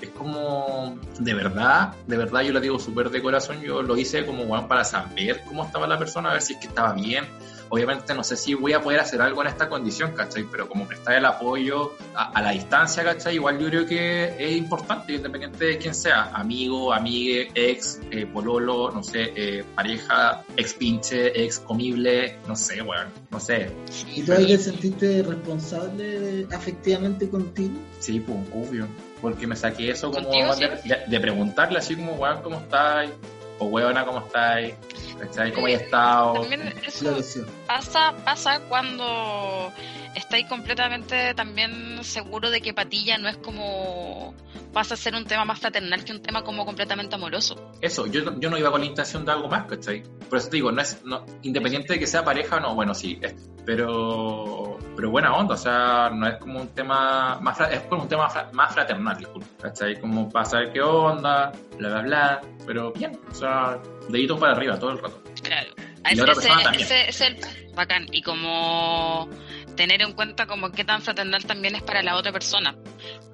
[0.00, 4.24] Es como, de verdad, de verdad yo lo digo súper de corazón, yo lo hice
[4.24, 7.26] como, bueno, para saber cómo estaba la persona, a ver si es que estaba bien.
[7.72, 10.44] Obviamente no sé si voy a poder hacer algo en esta condición, ¿cachai?
[10.50, 13.36] Pero como prestar el apoyo a, a la distancia, ¿cachai?
[13.36, 18.90] Igual yo creo que es importante, independiente de quién sea, amigo, amigue, ex, eh, pololo,
[18.90, 23.70] no sé, eh, pareja, ex pinche, ex comible, no sé, weón, no sé.
[24.14, 27.74] ¿Y tú ahí te sentiste responsable afectivamente contigo?
[28.00, 28.86] Sí, pues, obvio.
[29.20, 33.10] Porque me saqué eso como ¿Contigo, de, de- de preguntarle así como, weón, ¿cómo estáis?
[33.58, 34.74] O weona, ¿cómo estáis?
[35.20, 35.52] ¿Cachai?
[35.52, 36.32] ¿Cómo hay estado?
[36.40, 37.46] También eso Floreció.
[37.66, 39.70] pasa, pasa cuando
[40.16, 44.34] estáis completamente también seguro de que Patilla no es como
[44.72, 47.70] pasa a ser un tema más fraternal que un tema como completamente amoroso.
[47.80, 50.02] Eso, yo, no- yo no iba con la intención de algo más, ¿cachai?
[50.28, 52.94] Por eso te digo, no es, no, independiente de que sea pareja o no, bueno,
[52.94, 53.34] sí, es-
[53.66, 58.08] pero, pero buena onda, o sea, no es como un tema más, es como un
[58.08, 60.00] tema más fraternal, disculpa, ¿cachai?
[60.00, 63.78] Como para saber qué onda, bla, bla, bla, pero bien, o sea,
[64.10, 65.22] deditos para arriba todo el rato.
[65.42, 65.70] Claro.
[65.76, 66.88] Y Ese, la otra persona también.
[67.08, 67.36] ese
[67.74, 68.06] bacán.
[68.12, 69.28] Y como
[69.76, 72.76] tener en cuenta como qué tan fraternal también es para la otra persona.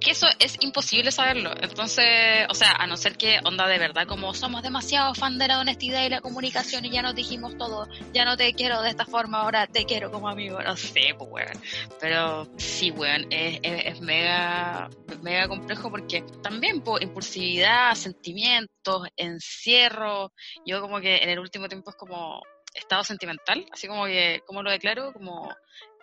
[0.00, 1.52] Que eso es imposible saberlo.
[1.60, 5.48] Entonces, o sea, a no ser que onda de verdad, como somos demasiado fan de
[5.48, 8.90] la honestidad y la comunicación y ya nos dijimos todo, ya no te quiero de
[8.90, 11.62] esta forma, ahora te quiero como amigo, no sé, pues weón.
[12.00, 14.88] Pero sí, weón, es, es, es mega,
[15.22, 20.32] mega complejo porque también, pues, impulsividad, sentimientos, encierro,
[20.64, 22.42] yo como que en el último tiempo es como
[22.74, 25.12] estado sentimental, así como que, ¿cómo lo declaro?
[25.12, 25.48] Como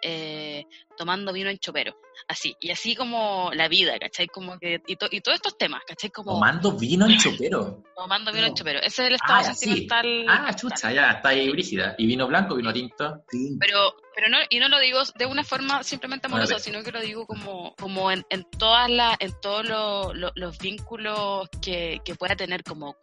[0.03, 0.65] eh,
[0.97, 1.95] tomando vino en chopero,
[2.27, 4.27] así, y así como la vida, ¿cachai?
[4.27, 6.09] Como que, y, to- y todos estos temas, ¿cachai?
[6.11, 7.83] Como Tomando vino en chopero.
[7.95, 9.65] tomando vino en chopero, ese es el estado Ah, sí.
[9.65, 10.25] sentimental.
[10.29, 11.95] Ah, chucha, ya, está ahí brígida.
[11.97, 13.23] ¿Y vino blanco, vino tinto?
[13.31, 13.57] Sí.
[13.59, 17.01] Pero, pero no, y no lo digo de una forma simplemente amorosa, sino que lo
[17.01, 22.15] digo como, como en, en todas las, en todos lo- lo- los vínculos que, que
[22.15, 22.97] pueda tener como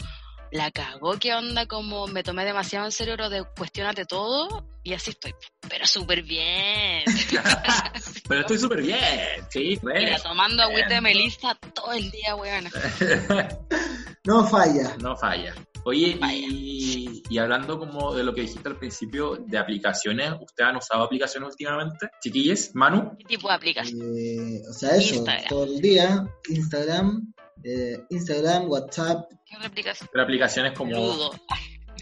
[0.52, 4.94] la cagó, qué onda, como me tomé demasiado en serio lo de cuestionate todo, y
[4.94, 5.34] así estoy.
[5.68, 7.04] Pero súper bien.
[8.28, 8.98] Pero estoy súper bien,
[9.50, 10.22] sí, Mira, re.
[10.22, 12.64] tomando agüita de melissa todo el día, weón.
[14.24, 14.96] No falla.
[15.00, 15.54] No falla.
[15.84, 20.76] Oye, y, y hablando como de lo que dijiste al principio de aplicaciones, ¿ustedes han
[20.76, 22.10] usado aplicaciones últimamente?
[22.22, 23.98] Chiquilles, Manu, ¿Qué tipo de aplicación?
[24.14, 25.48] Eh, o sea, eso, Instagram.
[25.48, 27.32] todo el día, Instagram,
[27.64, 30.08] eh, Instagram, WhatsApp, ¿Qué otra aplicación?
[30.12, 30.92] pero aplicaciones como...
[30.92, 31.30] Ludo.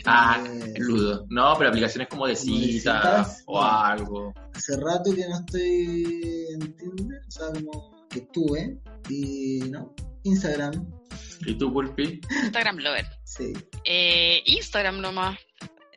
[0.04, 1.26] Ah, Eh, Ludo.
[1.28, 3.66] No, pero aplicaciones como de citas, o no.
[3.68, 4.34] algo.
[4.54, 9.94] hace rato que no estoy en Tinder, o sea, como que estuve, y no,
[10.24, 10.86] Instagram,
[11.46, 12.20] ¿Y tú, Pulpi?
[12.44, 13.06] Instagram Lover.
[13.24, 13.52] sí.
[13.84, 15.38] Eh, Instagram nomás.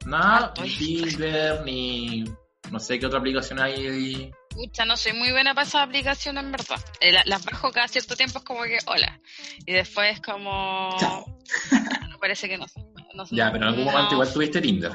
[0.06, 2.24] Nada, estoy- Tinder, ni
[2.72, 4.32] no sé qué otra aplicación hay.
[4.54, 6.80] Pucha, no soy muy buena para esas aplicaciones, en verdad.
[7.00, 9.20] Eh, la- las bajo cada cierto tiempo, es como que, hola.
[9.66, 10.96] Y después como...
[11.00, 11.26] Chao.
[12.10, 12.82] Me parece que no sé.
[13.14, 13.36] no sé.
[13.36, 13.92] Ya, pero en algún No.
[13.92, 14.92] momento igual tuviste Tinder.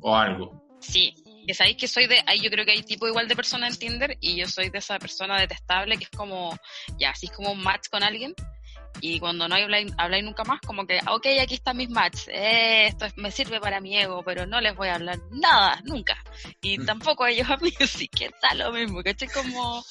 [0.00, 0.64] O algo.
[0.80, 1.14] Sí,
[1.46, 3.76] que sabéis que soy de, ahí yo creo que hay tipo igual de persona en
[3.76, 6.56] Tinder y yo soy de esa persona detestable que es como,
[6.98, 8.32] ya, así es como un match con alguien
[9.00, 12.86] y cuando no habláis, habláis nunca más, como que, ok, aquí están mis matches, eh,
[12.88, 16.16] esto es- me sirve para mi ego, pero no les voy a hablar nada, nunca.
[16.60, 16.86] Y Mm.
[16.86, 19.28] tampoco a ellos a mí, así que está lo mismo, ¿cachai?
[19.28, 19.84] Como,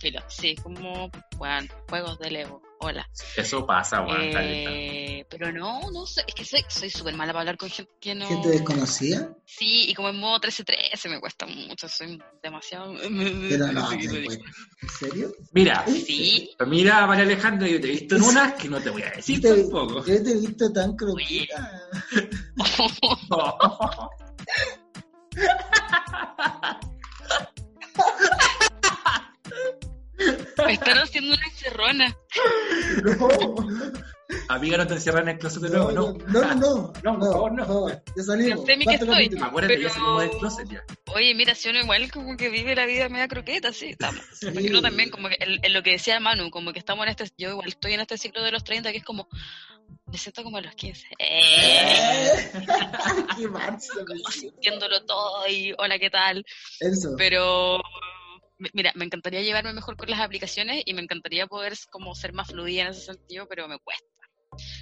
[0.00, 3.08] filo, sí, como, bueno, juegos del ego, hola.
[3.36, 4.32] Eso pasa, weón.
[4.32, 4.70] caleta.
[4.72, 7.92] Eh, pero no, no sé, es que soy soy súper mala para hablar con gente
[8.00, 8.26] que no...
[8.26, 12.94] Gente desconocida, Sí, y como en modo 13-13 me cuesta mucho, soy demasiado...
[13.48, 14.14] pero no, digo.
[14.16, 15.32] ¿en serio?
[15.52, 19.02] Mira, Sí, mira, María Alejandra, yo te he visto en unas que no te voy
[19.02, 20.04] a decir Te- tampoco.
[20.04, 21.82] Yo te he visto tan croquita.
[30.66, 32.16] me están haciendo una encerrona.
[33.02, 33.28] No,
[34.48, 36.52] Amiga, no te encierran en el closet de nuevo, no, no.
[36.54, 37.88] no, no, No, no.
[38.16, 38.60] Ya salimos.
[38.60, 39.24] No sé ni qué Cuarto estoy.
[39.24, 39.44] capítulo.
[39.44, 40.84] Acuérdate, Pero- ya salimos del closet ya.
[41.14, 44.22] Oye, mira, si uno igual como que vive la vida media croqueta, sí, estamos.
[44.40, 47.50] También, como que, en, en lo que decía Manu, como que estamos en este, yo
[47.50, 49.28] igual estoy en este ciclo de los 30, que es como,
[50.06, 51.06] me siento como a los 15.
[51.18, 51.40] Eh,
[52.38, 52.52] Eh,
[53.36, 56.44] Qué sintiéndolo todo y hola, ¿qué tal?
[56.80, 57.14] Eso.
[57.18, 57.80] Pero
[58.72, 62.48] mira, me encantaría llevarme mejor con las aplicaciones y me encantaría poder como ser más
[62.48, 64.06] fluida en ese sentido, pero me cuesta.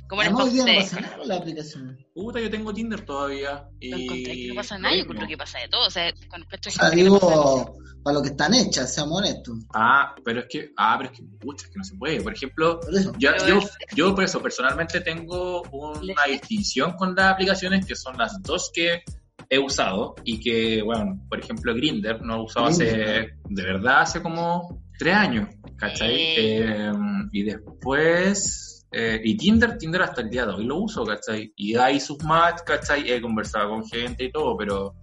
[0.08, 2.06] Como hoy día no conté, pasa nada con la aplicación.
[2.12, 3.68] Puta, yo tengo Tinder todavía.
[3.78, 4.04] Y...
[4.04, 6.42] encontré que no pasa lo nada, yo creo que pasa de todo, o sea, con
[6.44, 7.54] cacho O de sea, gente que le pasa eso.
[7.54, 9.58] digo, para lo que están hechas, seamos honestos.
[9.72, 12.20] Ah, pero es que, ah, pero es que, pucha, es que no se puede.
[12.20, 17.32] Por ejemplo, Por yo, Pero yo, yo por eso personalmente tengo una distinción con las
[17.32, 19.04] aplicaciones que son las dos que
[19.50, 24.22] he usado y que, bueno, por ejemplo, Grinder no he usado hace, de verdad, hace
[24.22, 26.14] como tres años, ¿cachai?
[26.14, 26.36] Eh.
[26.38, 26.92] Eh,
[27.32, 31.52] y después, eh, y Tinder, Tinder hasta el día de hoy lo uso, ¿cachai?
[31.56, 33.10] Y hay sus match, ¿cachai?
[33.10, 34.94] He conversado con gente y todo, pero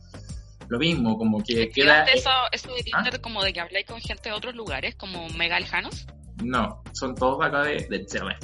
[0.69, 2.03] lo mismo, como que queda...
[2.03, 3.03] ¿Activaste eso, eso de ¿Ah?
[3.03, 6.07] Tinder como de que habláis con gente de otros lugares, como mega lejanos?
[6.41, 8.37] No, son todos acá de, de Chile,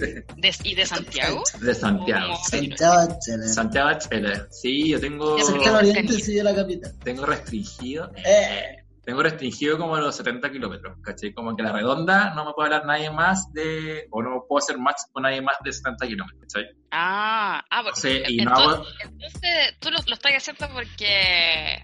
[0.00, 1.42] De- ¿Y de Santiago?
[1.60, 2.36] de Santiago.
[2.44, 3.48] Santiago, Chile.
[3.48, 4.32] Santiago Chile.
[4.50, 6.92] Sí, yo tengo, Santiago Oriente sigue la capital.
[7.02, 11.32] tengo restringido, Eh, tengo restringido como los 70 kilómetros, ¿cachai?
[11.32, 14.78] Como que la redonda no me puede hablar nadie más de, o no puedo hacer
[14.78, 16.70] match con nadie más de 70 kilómetros, ¿cachai?
[16.90, 21.82] Ah, ah, porque- Sí, y no entonces, hago, entonces tú lo, lo estás haciendo porque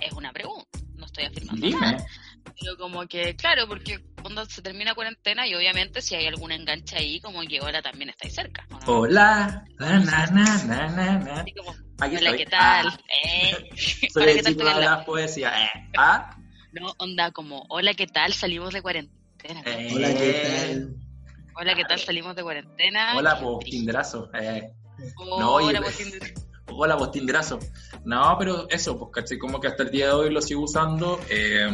[0.00, 2.06] es una pregunta, no estoy afirmando dime, nada.
[2.60, 6.96] Pero como que, claro, porque cuando se termina cuarentena y obviamente si hay algún enganche
[6.96, 8.66] ahí, como que ahora también estáis cerca.
[8.86, 11.40] hola, na, na, na, na, na, na.
[11.42, 12.38] Así como, Aquí hola, estoy.
[12.38, 12.86] ¿qué tal?
[12.88, 13.68] Ah, Eh,
[14.10, 14.54] soy hola, ¿qué tal?
[14.56, 15.70] de la poesía, eh.
[15.98, 16.34] Ah,
[16.72, 18.32] No, onda como, hola, ¿qué tal?
[18.32, 19.62] Salimos de cuarentena.
[19.66, 19.90] Eh.
[19.94, 20.96] hola, ¿qué tal?
[21.56, 22.00] Hola, ¿qué tal?
[22.00, 23.16] Salimos de cuarentena.
[23.18, 24.72] hola, pues, tinderazo, eh.
[25.18, 26.32] Hola, No, pues.
[26.68, 27.58] Hola, vos tinderazo.
[28.06, 29.36] No, pero eso, pues, ¿cachai?
[29.38, 31.20] Como que hasta el día de hoy lo sigo usando.
[31.28, 31.68] eh,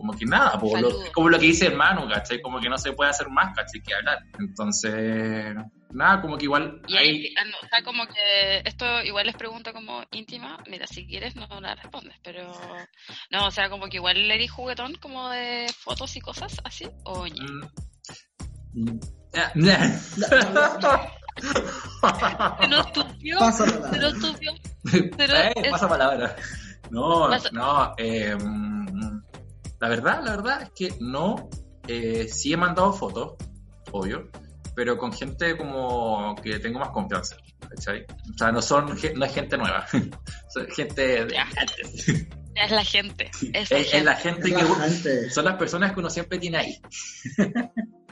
[0.00, 2.40] como que nada, pues, lo- como lo que dice hermano, ¿cachai?
[2.40, 3.80] Como que no se puede hacer más, ¿cachai?
[3.82, 4.18] Que hablar.
[4.38, 5.54] Entonces,
[5.90, 7.08] nada, como que igual Y hay...
[7.08, 11.06] ahí, ah, no, o sea, como que esto igual es pregunta como íntima, mira, si
[11.06, 12.52] quieres no la respondes, pero
[13.30, 16.86] no, o sea, como que igual le di juguetón como de fotos y cosas así,
[17.04, 17.24] o.
[17.26, 19.00] Mm, mm,
[19.34, 19.98] eh.
[22.60, 24.52] Se nos tupió, Pasa se nos tupió,
[24.92, 26.34] Eh, pasa palabra.
[26.90, 27.94] No, Pasa- no.
[27.98, 29.09] eh, mm,
[29.80, 31.48] la verdad, la verdad es que no.
[31.88, 33.34] Eh, sí he mandado fotos,
[33.90, 34.30] obvio,
[34.76, 37.36] pero con gente como que tengo más confianza.
[37.68, 38.04] ¿cachai?
[38.34, 39.86] O sea, no son no es gente nueva,
[40.52, 42.08] son gente de antes.
[42.54, 45.30] es la gente, es, Es, es la gente Es que gente.
[45.30, 46.80] son las personas que uno siempre tiene ahí.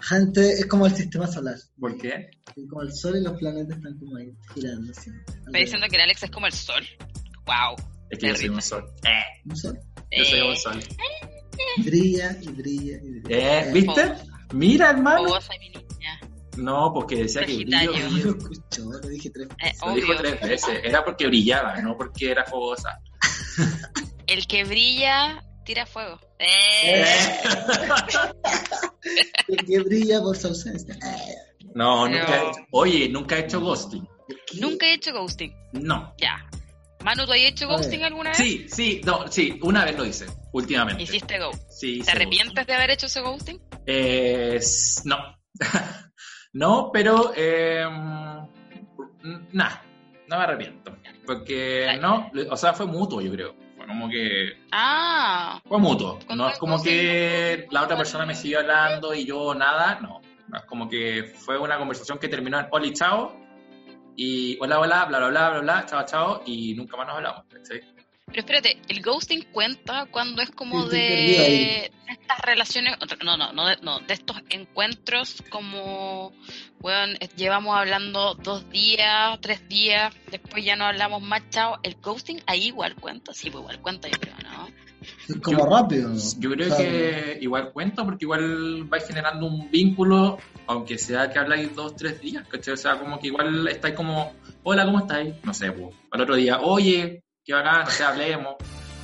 [0.00, 1.56] Gente es como el sistema solar.
[1.78, 2.30] ¿Por qué?
[2.70, 5.24] Como el sol y los planetas están como ahí girando siempre.
[5.46, 6.84] Está diciendo que el Alex es como el sol.
[7.46, 7.76] Wow.
[8.10, 8.84] Es que yo soy un sol.
[9.04, 9.78] Eh, Un sol.
[10.16, 10.80] yo soy Eh, un sol.
[11.78, 13.60] Brilla y brilla y brilla.
[13.60, 14.14] Eh, ¿Viste?
[14.54, 15.24] Mira, hermano.
[15.28, 16.20] Fogosa, mi niña.
[16.56, 18.24] No, porque decía que brillo, brillo.
[18.32, 19.80] lo escuchó, lo dije tres Eh, veces.
[19.86, 20.80] Lo dijo tres veces.
[20.82, 22.98] Era porque brillaba, no porque era fogosa.
[24.26, 26.18] El que brilla, tira fuego.
[26.38, 27.04] Eh,
[29.48, 30.94] El que brilla por su ausencia.
[30.94, 31.34] Eh,
[31.74, 34.06] No, Pero- nunca he hecho, oye, nunca he hecho ghosting.
[34.46, 34.60] ¿Qué?
[34.60, 35.54] Nunca he hecho ghosting.
[35.72, 36.14] No.
[36.18, 36.44] Ya.
[37.04, 38.38] Manu, ¿tú has hecho ghosting alguna vez?
[38.38, 41.02] Sí, sí, no, sí, una vez lo hice, últimamente.
[41.04, 41.62] ¿Hiciste ghost?
[41.70, 43.58] Sí, ¿Te arrepientes de haber hecho ese ghosting?
[43.58, 43.82] ghosting.
[43.86, 44.60] Eh,
[45.04, 45.16] no.
[46.52, 47.84] no, pero eh,
[49.52, 49.82] nada,
[50.26, 50.96] no me arrepiento.
[51.24, 53.54] Porque no, o sea, fue mutuo, yo creo.
[53.76, 56.18] Fue como que Ah, Fue mutuo.
[56.34, 60.20] No es como que que- la otra persona me siguió hablando y yo nada, no.
[60.56, 63.38] Es como que fue una conversación que terminó en Oli, chao.
[64.20, 66.42] Y hola, hola, bla, bla, bla, bla, bla, chao, chao.
[66.44, 67.44] Y nunca más nos hablamos.
[67.48, 73.68] pero espérate, ¿el ghosting cuenta cuando es como Sí, de, estas relaciones, no, no, no
[73.68, 76.32] de, no, de estos encuentros como,
[76.80, 82.42] bueno, llevamos hablando dos días, tres días, después ya no hablamos más, chao, el ghosting
[82.46, 84.68] ahí igual cuenta, sí, pues igual cuenta, yo creo, ¿no?
[85.42, 86.12] Como Yo- rápido.
[86.38, 91.30] Yo creo O sea, que igual cuento porque igual vais generando un vínculo, aunque sea
[91.30, 92.74] que habláis dos, tres días, ¿cachai?
[92.74, 95.34] O sea, como que igual estáis como, hola, ¿cómo estáis?
[95.42, 95.94] No sé, pues.
[96.10, 98.54] Al otro día, oye, qué bacán, no sé, hablemos.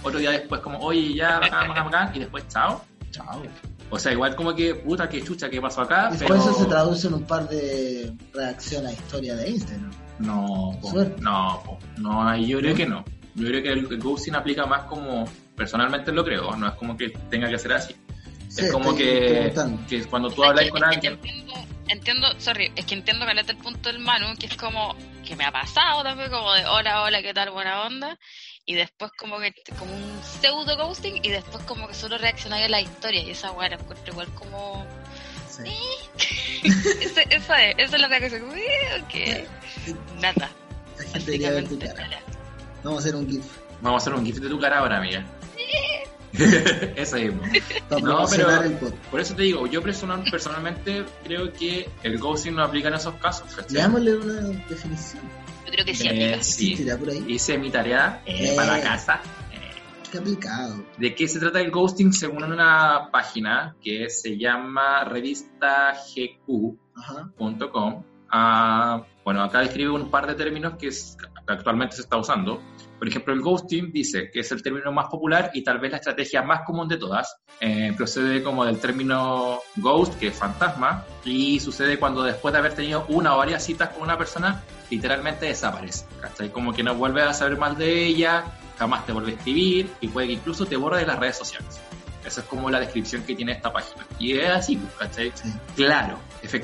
[0.02, 2.16] Otro día después como, oye, ya, bacán, bacán, bacán.
[2.16, 3.42] Y después, chao, chao.
[3.90, 6.08] O sea, igual como que, puta, que chucha, ¿qué pasó acá?
[6.10, 6.34] Pero...
[6.34, 9.90] Después eso se traduce en un par de reacciones a historia de Instagram.
[10.18, 13.04] No, po, no, po, no, yo creo que no.
[13.34, 15.24] Yo creo que el, el ghosting aplica más como,
[15.56, 17.94] personalmente lo creo, no es como que tenga que ser así.
[18.48, 19.52] Sí, es como que,
[19.88, 21.54] que cuando tú hablas que- con que alguien, Entiendo,
[21.88, 24.94] entiendo, sorry, es que entiendo caleta el punto del Manu, que es como,
[25.26, 27.50] que me ha pasado también, como de hola, hola, ¿qué tal?
[27.50, 28.18] Buena onda.
[28.66, 32.68] Y después como que, como un pseudo ghosting, y después como que solo reaccionáis a
[32.68, 34.86] la historia, y esa weá la encuentro igual como,
[35.50, 35.62] Sí.
[36.64, 40.50] ese- esa es, esa es la reacción, como, eh, ok, nada.
[40.98, 42.20] La gente debería ver tu Básicamente, cara.
[42.82, 43.44] Vamos a hacer un GIF.
[43.80, 45.24] vamos a hacer un gif de tu cara ahora, amiga.
[46.96, 47.42] Eso mismo.
[48.02, 48.90] No, pero-.
[49.10, 53.14] Por eso te digo, yo personal- personalmente creo que el ghosting no aplica en esos
[53.16, 53.54] casos.
[53.54, 53.74] ¿cachai?
[53.74, 55.22] Leámosle una definición.
[55.66, 56.42] Yo creo que sí Eh, aplica.
[56.42, 56.86] sí.
[56.98, 57.24] Por ahí.
[57.28, 58.56] Hice mi tarea eh, Eh.
[58.56, 59.20] para la casa.
[60.10, 60.84] Qué aplicado.
[60.96, 62.12] ¿De qué se trata el ghosting?
[62.12, 66.76] Según una página que se llama revistagq.com.
[66.94, 67.30] Ajá.
[68.30, 72.60] Ah, bueno, acá describe un par de términos que, es- que actualmente se está usando.
[72.98, 75.98] Por ejemplo, el ghosting dice que es el término más popular y tal vez la
[75.98, 77.36] estrategia más común de todas.
[77.60, 82.74] Eh, procede como del término ghost, que es fantasma, y sucede cuando después de haber
[82.74, 86.06] tenido una o varias citas con una persona, literalmente desaparece.
[86.20, 86.50] ¿cachai?
[86.50, 88.44] Como que no vuelves a saber más de ella,
[88.78, 91.80] jamás te vuelve a escribir y puede que incluso te borre de las redes sociales.
[92.24, 94.06] Esa es como la descripción que tiene esta página.
[94.18, 95.32] Y es así, pues, ¿cachai?
[95.34, 95.52] Sí.
[95.76, 96.18] Claro,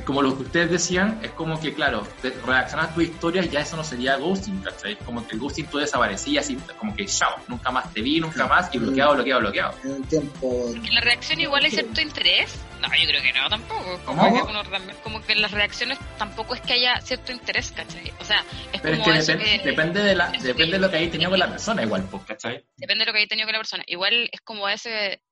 [0.05, 2.07] como lo que ustedes decían, es como que, claro,
[2.47, 4.97] reaccionas a tu historia y ya eso no sería ghosting, ¿cachai?
[4.97, 8.47] Como que el ghosting tú desaparecías y como que chao, nunca más te vi, nunca
[8.47, 9.75] más y bloqueado, bloqueado, bloqueado.
[9.85, 10.73] En un tiempo.
[10.83, 12.59] Que la reacción igual hay cierto interés.
[12.81, 14.01] No, yo creo que no, tampoco.
[14.07, 14.47] Como ¿Cómo?
[14.47, 18.11] que, uno también- como que en las reacciones tampoco es que haya cierto interés, ¿cachai?
[18.19, 18.43] O sea,
[18.73, 19.69] es Pero es como que eso depende, que...
[19.69, 22.23] depende de la, depende que- de lo que hayas tenido con la persona igual, pues,
[22.25, 22.65] ¿cachai?
[22.77, 23.85] Depende de lo que haya tenido con la persona.
[23.87, 25.23] Igual es como ese,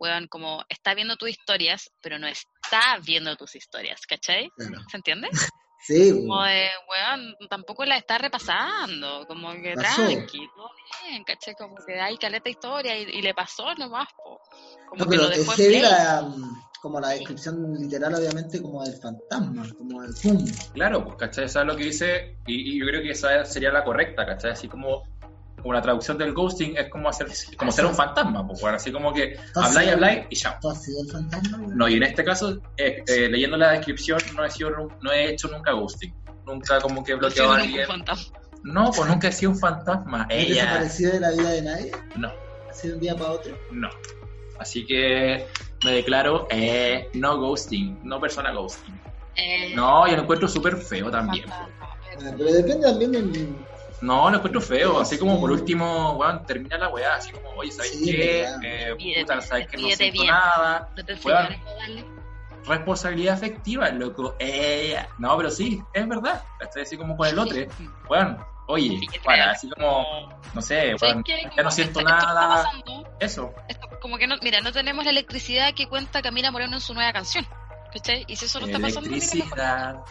[0.00, 4.48] weón, como está viendo tus historias, pero no está viendo tus historias, ¿cachai?
[4.56, 4.80] Claro.
[4.90, 5.28] ¿Se entiende?
[5.82, 10.02] Sí, Como de, weón, tampoco la está repasando, como que Pasó.
[10.04, 10.68] tranqui, todo
[11.08, 11.54] bien, ¿cachai?
[11.54, 14.38] Como que hay caleta historia y, y le pasó nomás, po.
[14.90, 19.66] Como No, que lo dejó la, mm, como la descripción literal, obviamente, como del fantasma,
[19.78, 20.44] como del humo.
[20.74, 21.46] Claro, pues, ¿cachai?
[21.46, 24.50] Eso es lo que dice, y, y yo creo que esa sería la correcta, ¿cachai?
[24.50, 25.02] Así como,
[25.60, 28.90] como la traducción del ghosting es como hacer, como ser un fantasma, pues, bueno, así
[28.92, 30.54] como que habláis, habláis y chao.
[30.60, 31.58] ¿Tú has sido el fantasma?
[31.68, 34.70] No, y en este caso, eh, eh, leyendo la descripción, no he, sido,
[35.00, 36.14] no he hecho nunca ghosting.
[36.46, 37.80] Nunca como que he bloqueado a alguien.
[37.82, 38.38] un fantasma.
[38.62, 40.22] No, pues nunca he sido un fantasma.
[40.24, 40.64] ¿Has Ella.
[40.64, 41.92] desaparecido de la vida de nadie?
[42.16, 42.32] No,
[42.68, 43.56] ¿Así de un día para otro?
[43.72, 43.88] no.
[44.58, 45.46] Así que
[45.84, 49.00] me declaro eh, no ghosting, no persona ghosting.
[49.36, 51.46] Eh, No, yo lo encuentro súper feo también.
[51.50, 51.66] Ah,
[52.36, 53.56] pero depende también del...
[54.02, 55.00] No, lo encuentro feo.
[55.00, 57.14] Así como por último, weón, termina la weá.
[57.16, 58.48] Así como, oye, ¿sabes Sí, qué?
[58.62, 60.26] Eh, puta, ¿sabes que no siento bien.
[60.34, 60.88] nada?
[60.96, 62.20] No te Weón.
[62.66, 64.36] Responsabilidad afectiva, loco.
[64.38, 66.42] Eh, no, pero sí, es verdad.
[66.60, 67.56] Estoy así como con el otro.
[68.08, 71.50] Weón, oye, Sí, para, así como, no sé, ¿Sabes weón, qué?
[71.56, 72.70] ya no siento esto- esto está nada.
[73.18, 73.52] Eso.
[73.68, 76.94] esto como que no, mira, no tenemos la electricidad que cuenta Camila Moreno en su
[76.94, 77.46] nueva canción.
[77.92, 78.24] ¿Cachai?
[78.28, 80.04] Y si eso no está pasando, mira.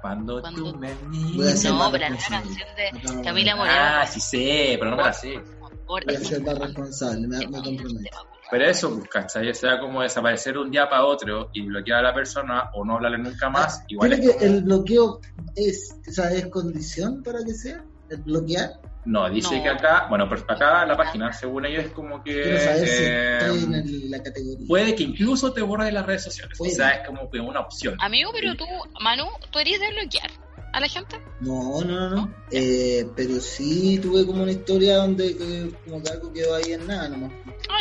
[0.00, 3.78] Cuando, Cuando- tú me hacer No, pero la nueva canción de Camila no, Moreno.
[3.80, 5.40] Ah, sí sé, pero no me la sé.
[5.86, 8.18] Por- Voy a ser más responsable, me, me comprometo.
[8.50, 9.50] Pero eso, pues, ¿cachai?
[9.50, 12.94] O sea, como desaparecer un día para otro y bloquear a la persona o no
[12.96, 15.20] hablarle nunca más, igual ¿Tiene es que como- el bloqueo
[15.56, 17.84] es, o sea, es condición para que sea?
[18.08, 18.70] ¿El bloquear?
[19.08, 19.62] No, dice No.
[19.62, 22.58] que acá, bueno, pero acá la página, según ellos, es como que...
[22.60, 24.66] Saber eh, estoy en el- la categoría.
[24.68, 26.58] Puede que incluso te borre de las redes sociales.
[26.58, 26.72] Puede.
[26.72, 27.96] O sea, es como que una opción.
[28.00, 28.66] Amigo, pero tú,
[29.00, 30.30] Manu, tú eres de bloquear.
[30.74, 31.18] a la gente?
[31.40, 32.34] No, no, no, no.
[32.50, 36.86] Eh, pero sí tuve como una historia donde eh, como que algo quedó ahí en
[36.86, 37.32] nada nomás.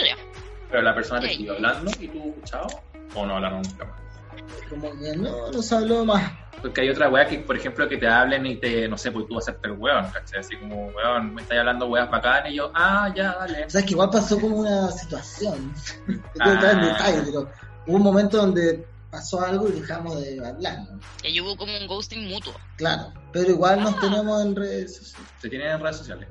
[0.08, 0.16] Ya.
[0.72, 2.66] Pero la persona te siguió hablando y tú, chao,
[3.14, 4.00] o no hablaron nunca más.
[4.70, 6.32] Como que no, no se habló más.
[6.62, 9.28] Porque hay otra weá que, por ejemplo, que te hablen y te, no sé, pues
[9.28, 10.40] tú vas a hacerte el weón, ¿cachai?
[10.40, 13.66] Así como, weón, me estás hablando weas bacanas y yo, ah, ya, dale.
[13.66, 15.74] O sea, es que igual pasó como una situación.
[16.08, 16.32] No Ah.
[16.34, 17.50] quiero entrar en detalle, pero
[17.86, 21.00] hubo un momento donde pasó algo y dejamos de hablar, ¿no?
[21.24, 22.54] Y ahí hubo como un ghosting mutuo.
[22.76, 23.14] Claro.
[23.32, 24.00] Pero igual nos Ah.
[24.02, 25.32] tenemos en redes sociales.
[25.40, 26.28] ¿Se tienen en redes sociales?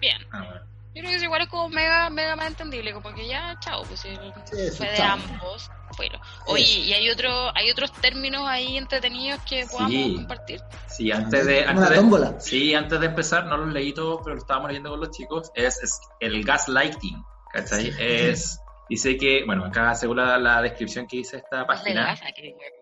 [0.00, 0.16] Bien.
[0.30, 0.60] Ah, bueno.
[0.96, 3.82] Yo creo que es igual es como mega, mega más entendible, como que ya, chao,
[3.86, 5.12] pues Sí, eso, fue de chao.
[5.12, 5.70] ambos.
[5.98, 6.18] Bueno.
[6.46, 10.14] Oye, ¿y hay otro, hay otros términos ahí entretenidos que podamos Sí.
[10.16, 10.60] compartir?
[10.88, 11.64] Sí, antes de...
[11.66, 15.00] Antes de sí, antes de empezar, no los leí todos, pero lo estábamos leyendo con
[15.00, 17.22] los chicos, es, es el gaslighting,
[17.52, 17.92] ¿cachai?
[17.98, 18.58] Es...
[18.88, 22.16] Dice que, bueno, acá según la, la descripción que dice esta página,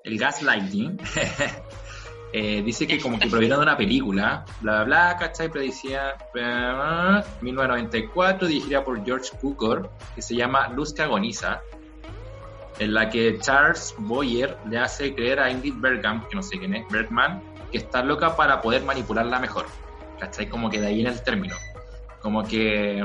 [0.05, 0.99] el gaslighting
[2.37, 5.47] eh, dice que como que proviene de una película, bla, bla, bla, ¿cachai?
[5.55, 11.61] Eh, 1994, dirigida por George Cukor, que se llama Luz que agoniza,
[12.81, 16.75] en la que Charles Boyer le hace creer a Ingrid Bergman, que no sé quién
[16.75, 19.67] es, Bergman, que está loca para poder manipularla mejor,
[20.19, 20.49] ¿cachai?
[20.49, 21.55] Como que de ahí en el término.
[22.21, 23.05] Como que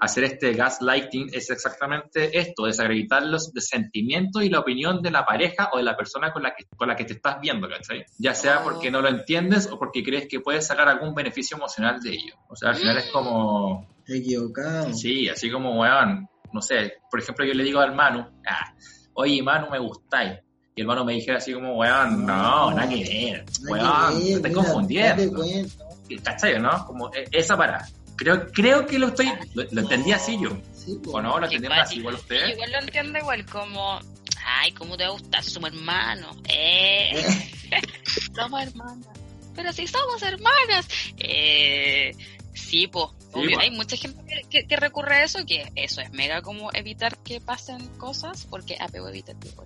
[0.00, 5.68] hacer este gaslighting es exactamente esto, desacreditar los sentimientos y la opinión de la pareja
[5.72, 8.04] o de la persona con la que, con la que te estás viendo, ¿cachai?
[8.18, 12.00] Ya sea porque no lo entiendes o porque crees que puedes sacar algún beneficio emocional
[12.00, 12.34] de ello.
[12.48, 14.92] O sea, al final es como, Equivocado.
[14.94, 18.74] sí, así como, weón, no sé, por ejemplo, yo le digo al Manu, ah,
[19.14, 20.38] oye, Manu, me gustáis.
[20.74, 24.52] Y el Manu me dijera así como, weón, no, nada que ver, weón, te estás
[24.52, 25.42] confundiendo.
[26.24, 26.84] ¿Cachai, no?
[26.86, 27.86] Como eh, esa para.
[28.20, 30.50] Creo, creo que lo estoy, lo, lo entendí así yo.
[30.74, 30.98] Sí.
[31.06, 31.38] ¿O no?
[31.38, 32.50] ¿Lo entendieron así igual ustedes?
[32.54, 33.98] Igual lo entiendo igual como,
[34.44, 35.42] ay, ¿cómo te va a gustar?
[35.42, 36.36] Somos hermanos.
[36.46, 37.24] Eh,
[38.36, 39.06] somos hermanas.
[39.56, 40.86] Pero si somos hermanas.
[41.18, 42.14] Eh,
[42.54, 43.06] sí, pues.
[43.60, 47.16] Hay mucha gente que, que- que recurre a eso, que eso es mega como evitar
[47.18, 49.64] que pasen cosas, porque apego evitativo.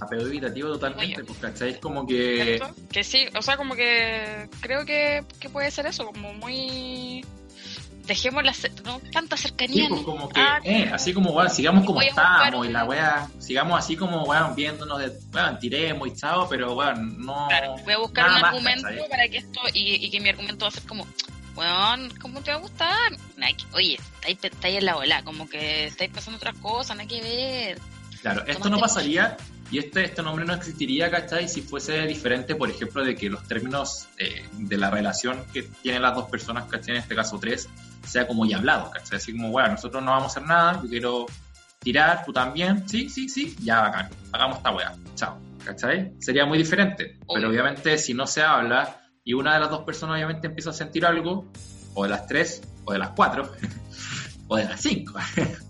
[0.00, 1.70] Apego evitativo totalmente, pues, ¿cachai?
[1.70, 2.42] Es como que...
[2.58, 2.74] ¿Cierto?
[2.92, 7.24] Que sí, o sea, como que creo que, que puede ser eso, como muy...
[8.10, 8.52] Dejemos la,
[8.82, 9.88] no, tanta Sí, cercanía.
[9.88, 10.04] pues ¿no?
[10.04, 13.96] como que, Ah, eh, así como, weón, sigamos como estamos y la weá, sigamos así
[13.96, 17.46] como, weón, viéndonos de, weón, tiremos y chao, pero weón, no...
[17.46, 20.70] Claro, voy a buscar un argumento para que esto, y, y que mi argumento va
[20.70, 21.06] a ser como,
[21.54, 23.12] weón, ¿cómo te va a gustar?
[23.74, 27.78] Oye, estáis, estáis en la ola, como que estáis pasando otras cosas, nada que ver.
[28.22, 29.36] Claro, esto no pasaría
[29.70, 31.48] y este, este nombre no existiría, ¿cachai?
[31.48, 36.02] Si fuese diferente, por ejemplo, de que los términos eh, de la relación que tienen
[36.02, 36.96] las dos personas, ¿cachai?
[36.96, 37.68] En este caso tres,
[38.06, 39.18] sea como ya hablado, ¿cachai?
[39.18, 41.26] Así como, bueno, nosotros no vamos a hacer nada, yo quiero
[41.78, 46.12] tirar, tú también, sí, sí, sí, ya bacán, hagamos esta weá, chao, ¿cachai?
[46.18, 50.16] Sería muy diferente, pero obviamente si no se habla y una de las dos personas
[50.16, 51.50] obviamente empieza a sentir algo,
[51.94, 53.50] o de las tres, o de las cuatro,
[54.48, 55.14] o de las cinco,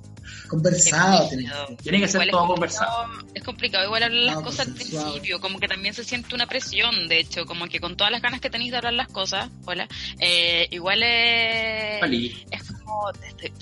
[0.50, 1.36] Conversado que
[1.80, 3.06] tiene que ser Igual todo conversado.
[3.34, 6.48] Es complicado igual hablar las No, cosas al principio, como que también se siente una
[6.48, 9.48] presión, de hecho, como que con todas las ganas que tenéis de hablar las cosas,
[9.64, 9.86] hola,
[10.18, 12.00] eh, igual es,
[12.84, 13.52] como, te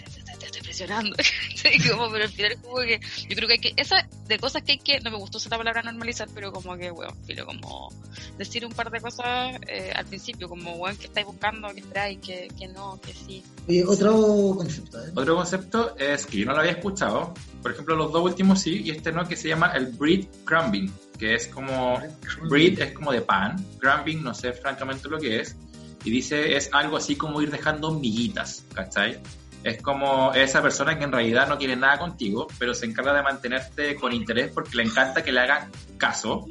[0.68, 1.16] presionando,
[1.54, 4.62] Sí, como, pero al final como que, yo creo que hay que, esa de cosas
[4.62, 7.90] que hay que, no me gustó esa palabra normalizar, pero como que, weón, filo, como
[8.36, 12.18] decir un par de cosas eh, al principio, como, weón, que estáis buscando, que esperáis,
[12.18, 13.42] que, que no, que sí.
[13.66, 15.10] Oye, otro concepto, ¿eh?
[15.14, 17.32] Otro concepto es que yo no lo había escuchado.
[17.62, 20.92] Por ejemplo, los dos últimos sí, y este no, que se llama el bread crumbing,
[21.18, 21.98] que es como.
[22.42, 25.56] Bread es como de pan, crumbing no sé francamente lo que es.
[26.04, 29.18] Y dice es algo así como ir dejando miguitas, ¿cachai?
[29.64, 33.22] Es como esa persona que en realidad no quiere nada contigo, pero se encarga de
[33.22, 36.46] mantenerte con interés porque le encanta que le hagan caso,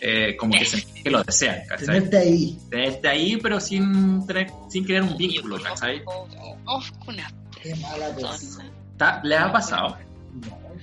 [0.00, 1.86] eh, como que, se- que lo desean, ¿cachai?
[1.86, 2.58] Tenerte ahí.
[2.70, 6.02] Tenerte ahí, pero sin, tener, sin crear un vínculo, ¿cachai?
[7.60, 8.08] Qué mala.
[8.92, 9.98] ¿Está- ¿Le ha pasado?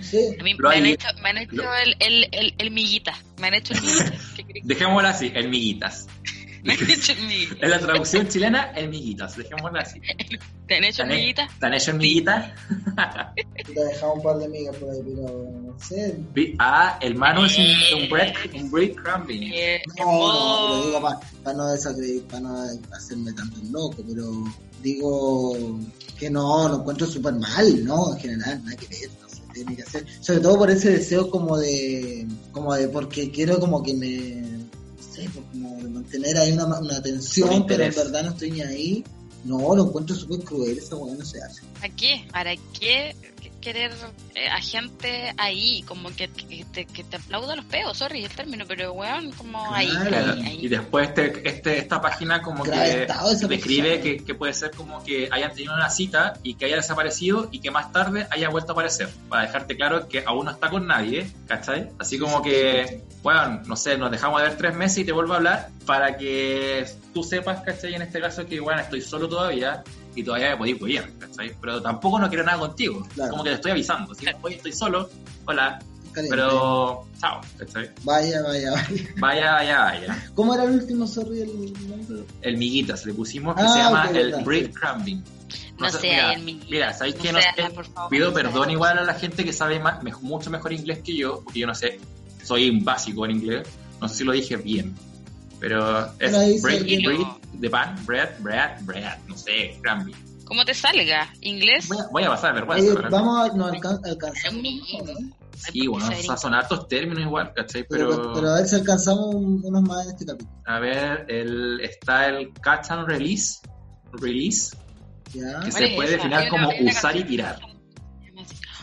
[0.01, 0.35] Sé.
[0.39, 3.17] A mí me han hecho, me han hecho el, el, el, el miguita.
[3.39, 4.11] Me han hecho el miguita.
[4.35, 6.07] ¿Qué querés que- Dejémoslo así, el miguitas.
[6.67, 7.55] Me han hecho el miguita.
[7.65, 10.01] En la traducción chilena, el miguitas, dejémoslo así.
[10.67, 11.47] ¿Te han hecho el ¿Te han- miguita?
[11.59, 12.51] ¿Te han hecho el miguitas?
[13.35, 16.15] Te he dejado un par de migas por ahí, pero no sé.
[16.33, 19.43] Vi- Ah, el mano es un, un bread, un breadcrumbing.
[19.53, 21.01] Eh, No, no, pero digo
[21.43, 24.31] para no desacreditar, para no hacerme tanto loco, pero
[24.81, 25.79] digo
[26.17, 28.13] que no, lo encuentro súper mal, ¿no?
[28.13, 30.05] En general, nada que ver, no se tiene que hacer.
[30.21, 34.07] Sobre todo por ese deseo como de, como de, porque quiero como que me,
[34.41, 34.54] no
[35.15, 38.61] sé, pues como de mantener ahí una, una tensión, pero en verdad no estoy ni
[38.61, 39.03] ahí.
[39.43, 41.61] No, lo encuentro súper cruel, esa weá no se hace.
[41.79, 42.27] ¿Para qué?
[42.31, 43.15] ¿Para qué?
[43.45, 43.91] ¿Qué, querer
[44.35, 48.31] eh, a gente ahí, como que, que te, que te aplauda los peos, sorry el
[48.31, 50.33] término, pero weón, como ahí, Claro.
[50.33, 50.59] ahí, ahí.
[50.65, 53.07] Y después este, este, esta página como que
[53.47, 57.49] describe que, que puede ser como que hayan tenido una cita y que haya desaparecido
[57.51, 59.09] y que más tarde haya vuelto a aparecer.
[59.29, 61.89] Para dejarte claro que aún no está con nadie, ¿cachai?
[61.99, 65.33] Así como que, bueno, no sé, nos dejamos de ver tres meses y te vuelvo
[65.33, 67.95] a hablar para que tú sepas, ¿cachai?
[67.95, 69.83] En este caso que, bueno, estoy solo todavía
[70.15, 71.51] y todavía me podéis follar, ¿cachai?
[71.61, 73.05] Pero tampoco no quiero nada contigo.
[73.13, 73.31] Claro.
[73.31, 74.13] Como que te estoy avisando.
[74.41, 75.09] Oye, estoy solo.
[75.45, 75.79] Hola.
[76.13, 76.37] Caliente.
[76.37, 77.91] Pero, chao, ¿cachai?
[78.03, 78.87] Vaya, vaya, vaya.
[79.19, 80.29] Vaya, vaya, vaya.
[80.33, 82.23] ¿Cómo era el último, sorry, el nombre?
[82.41, 84.43] El miguitas le pusimos que Ah, se llama el verdad.
[84.45, 85.23] breadcrumbing.
[85.77, 87.27] No sé, mira, el mi- mira, ¿sabéis no qué?
[87.27, 87.41] sé, No
[87.83, 91.17] sé, favor, pido perdón igual a la gente que sabe más, mucho mejor inglés que
[91.17, 91.99] yo, porque yo no sé,
[92.45, 93.67] soy un básico en inglés,
[93.99, 94.95] no sé si lo dije bien,
[95.65, 100.15] pero es bread, se- bread de pan, bread, bread, bread, no sé, crumbing.
[100.45, 101.33] ¿Cómo te salga?
[101.41, 101.87] ¿Inglés?
[101.87, 103.09] Voy a, voy a pasar vergüenza, Oye, ¿verdad?
[103.09, 105.35] vamos a, nos alcan- alcanzamos, ¿no?
[105.71, 107.83] Sí, bueno, o sea, son hartos términos igual, ¿cachai?
[107.89, 110.55] Pero, Pero, pero a ver si alcanzamos un- unos más en este capítulo.
[110.65, 113.59] a ver, el, está el catch and release,
[114.13, 114.77] release,
[115.33, 115.61] ¿Ya?
[115.61, 117.59] que ¿Cuál se puede definir como usar y tirar.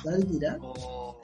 [0.04, 0.58] ¿Dale, tirar?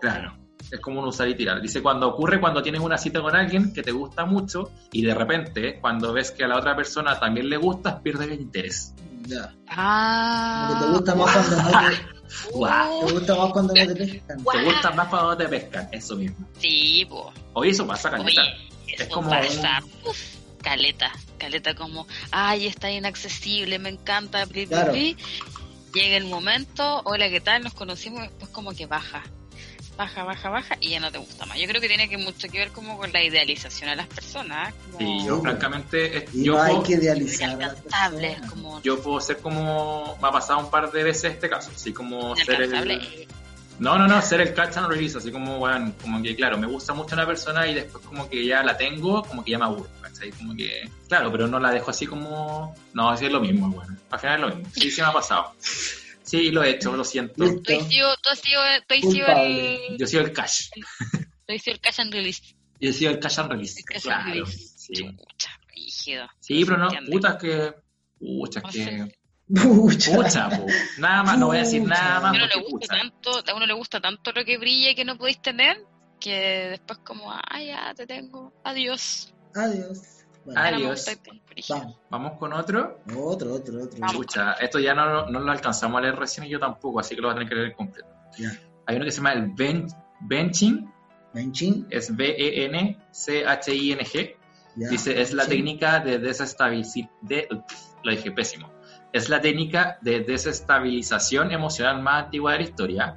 [0.00, 0.38] Claro,
[0.70, 1.60] es como un usar y tirar.
[1.60, 5.14] Dice, cuando ocurre cuando tienes una cita con alguien que te gusta mucho y de
[5.14, 8.94] repente, cuando ves que a la otra persona también le gustas, pierdes el interés.
[9.22, 9.52] Ya.
[9.68, 10.68] Ah.
[10.68, 11.96] Como que te gusta más cuando no te,
[12.52, 13.06] Guau.
[13.06, 14.44] te gusta más cuando no te pescan.
[14.44, 16.46] Te gusta más cuando te pescan, eso mismo.
[16.58, 17.32] Sí, po.
[17.54, 18.42] Oye, eso pasa, caleta.
[18.42, 19.80] Oye, Es como- pasa.
[20.04, 20.18] Uf,
[20.62, 24.92] caleta, caleta como, ay, está inaccesible, me encanta, bli, bli, Claro.
[24.92, 25.16] bli.
[25.94, 27.62] Llega el momento, hola, ¿qué tal?
[27.64, 29.22] Nos conocimos, después como que baja.
[29.98, 31.58] Baja, baja, baja y ya no te gusta más.
[31.58, 34.72] Yo creo que tiene que mucho que ver como con la idealización a las personas.
[34.92, 38.28] Como Sí, yo francamente, es- Y yo, no hay puedo, que idealizar a las inalcanzable,
[38.28, 38.50] personas.
[38.52, 41.92] como yo puedo ser como, me ha pasado un par de veces este caso, así
[41.92, 43.26] como ser el...
[43.80, 46.66] No, no, no, ser el catch and release, así como, bueno, como que, claro, me
[46.68, 49.64] gusta mucho una persona y después como que ya la tengo, como que ya me
[49.66, 50.30] aburro, ¿cachai?
[50.30, 53.96] Como que, claro, pero no la dejo así como, no, así es lo mismo, bueno,
[54.10, 55.52] al final es lo mismo, sí, sí me ha pasado.
[56.28, 57.34] Sí, lo he hecho, lo siento.
[57.36, 61.54] Tú has sido, tú has sido, tú has sido el, Yo soy el cash, tú
[61.54, 62.42] has sido el cash and release.
[62.80, 64.74] yo soy el cash and release, El cash and claro, release.
[64.76, 65.16] sí.
[65.74, 66.28] Rígido.
[66.40, 67.10] Sí, pero no, entiende.
[67.12, 67.74] puta, es que,
[68.18, 69.18] pucha, No que, sé.
[69.48, 70.12] Pucha.
[70.14, 70.66] pucha, po.
[70.98, 73.66] nada más, no voy a decir nada más a uno le gusta tanto, a uno
[73.66, 75.78] le gusta tanto lo que brilla y que no podéis tener,
[76.20, 76.34] que
[76.70, 79.32] después como, ah, ya te tengo, adiós.
[79.54, 79.98] Adiós.
[80.54, 81.04] Bueno, Adiós.
[81.68, 81.96] Vamos.
[82.08, 83.00] Vamos con otro.
[83.16, 83.98] Otro, otro, otro.
[84.14, 87.20] Pucha, esto ya no, no lo alcanzamos a leer recién y yo tampoco, así que
[87.20, 88.08] lo voy a tener que leer completo.
[88.38, 88.50] Ya.
[88.86, 89.86] Hay uno que se llama el ben-
[90.20, 90.90] benching,
[91.34, 91.86] Benching.
[91.90, 92.16] es
[93.12, 94.36] B-E-N-C-H-I-N-G.
[94.76, 94.88] Ya.
[94.88, 95.50] Dice, es la Sí.
[95.50, 97.48] técnica de desestabilización, de,
[98.04, 98.70] lo dije pésimo,
[99.12, 103.16] es la técnica de desestabilización emocional más antigua de la historia.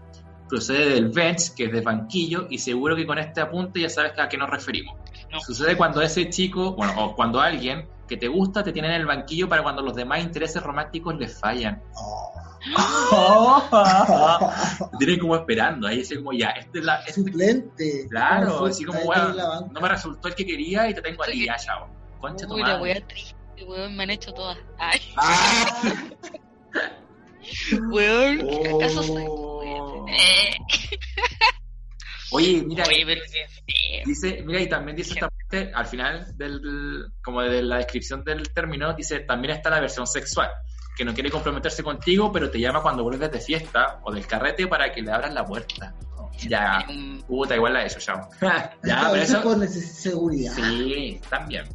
[0.50, 4.14] Procede del bench, que es de banquillo, y seguro que con este apunte ya sabes
[4.18, 4.98] a qué nos referimos.
[5.32, 5.40] No.
[5.40, 9.06] Sucede cuando ese chico, bueno, o cuando alguien que te gusta te tiene en el
[9.06, 11.82] banquillo para cuando los demás intereses románticos le fallan.
[11.96, 12.34] Oh.
[14.92, 18.08] Te tienen como esperando, ahí así como ya, este es la, este- Suplente.
[18.10, 19.62] claro, Como así como, banca.
[19.72, 21.46] no me resultó el que quería y te tengo a ti, Oye.
[21.48, 21.88] ya, chao.
[22.20, 24.58] Concha tu Uy, la wea triste, weón, me han hecho todas.
[24.78, 25.82] Ay, Ah,
[27.92, 28.76] weón, Oh.
[28.78, 29.26] ¿acaso soy
[32.32, 34.02] Oye, mira, Oye, pero qué feo.
[34.06, 38.52] dice, mira, y también dice esta parte, al final del, como de la descripción del
[38.54, 40.50] término, dice, también está la versión sexual,
[40.96, 44.68] que no quiere comprometerse contigo, pero te llama cuando vuelves de fiesta o del carrete
[44.68, 45.94] para que le abras la puerta.
[46.48, 46.86] Ya,
[47.28, 48.28] puta, igual la he hecho, chao.
[48.42, 48.72] ya,
[49.12, 50.54] pero eso es eso, por seguridad.
[50.56, 51.66] sí, también.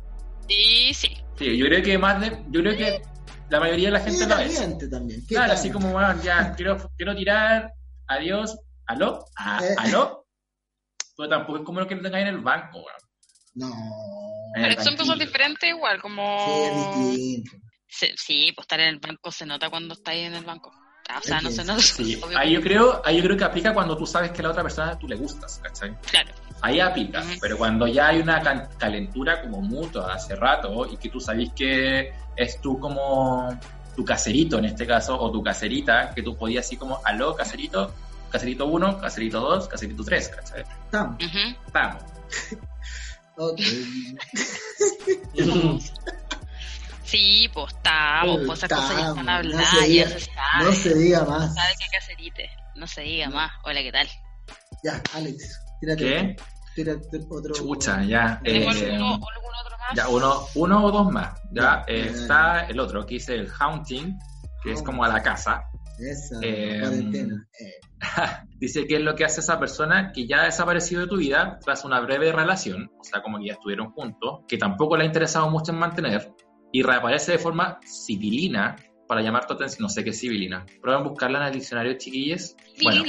[0.49, 1.17] Sí, sí.
[1.39, 3.03] Sí, yo creo que más de, yo creo que
[3.51, 5.21] la mayoría de la gente lo caliente también.
[5.29, 5.57] ¿Qué Claro, tal?
[5.59, 7.73] así como, bueno, ya, quiero, quiero tirar,
[8.09, 9.75] adiós, aló, Ah, Eh.
[9.79, 10.26] aló.
[11.17, 13.01] Pero tampoco es como lo que tengáis en el banco, weón.
[13.55, 13.71] No.
[14.55, 16.45] Pero son cosas diferentes igual, como...
[16.47, 17.51] Sí, es distinto.
[17.89, 20.71] Sí, pues estar en el banco se nota cuando estáis en el banco.
[21.17, 21.81] O sea, no se nota.
[21.81, 24.45] Sí, ahí que- yo creo, ahí yo creo que aplica cuando tú sabes que a
[24.45, 25.95] la otra persona tú le gustas, ¿cachai?
[26.11, 26.31] Claro.
[26.63, 28.43] Ahí aplica, pero cuando ya hay una
[28.79, 33.57] calentura como mutua hace rato y que tú sabes que es tú como
[33.95, 37.95] tu caserito en este caso, o tu caserita, que tú podías así como, aló, caserito,
[38.37, 40.65] caserito 1, caserito 2, caserito 3, ¿cachai?
[40.85, 41.17] Estamos.
[41.25, 41.39] Ujú.
[41.73, 42.03] Vamos.
[43.39, 43.61] Ok.
[47.05, 50.65] Sí, pues estamos, pues esas cosas ya están no habladas, se ya diga- se sabe.
[50.65, 51.55] No se diga más.
[51.55, 52.51] sabe qué caserite.
[52.75, 53.53] No se diga más.
[53.65, 54.09] Hola, ¿qué tal?
[54.83, 55.61] Ya, Alex.
[55.81, 56.37] Tírate, ¿Qué?
[56.75, 57.55] tírate otro.
[57.55, 58.41] Chucha, ya.
[58.43, 59.95] ¿Tenemos eh, alguno, algún otro más?
[59.95, 61.39] Ya, uno, uno o dos más.
[61.53, 64.19] Ya, Ya, eh, ya, está el otro, que dice el haunting,
[64.63, 65.65] que es como a la casa.
[65.99, 67.49] Esa, Eh, cuarentena.
[67.61, 67.81] Eh,
[68.59, 71.59] Dice que es lo que hace esa persona que ya ha desaparecido de tu vida
[71.65, 75.07] tras una breve relación, o sea, como que ya estuvieron juntos, que tampoco le ha
[75.07, 76.33] interesado mucho en mantener,
[76.73, 78.77] y reaparece de forma civilina
[79.07, 79.83] para llamar tu atención.
[79.83, 80.67] No sé qué es civilina.
[80.81, 82.57] Prueben buscarla en el diccionario, chiquillos.
[82.83, 83.05] Bueno,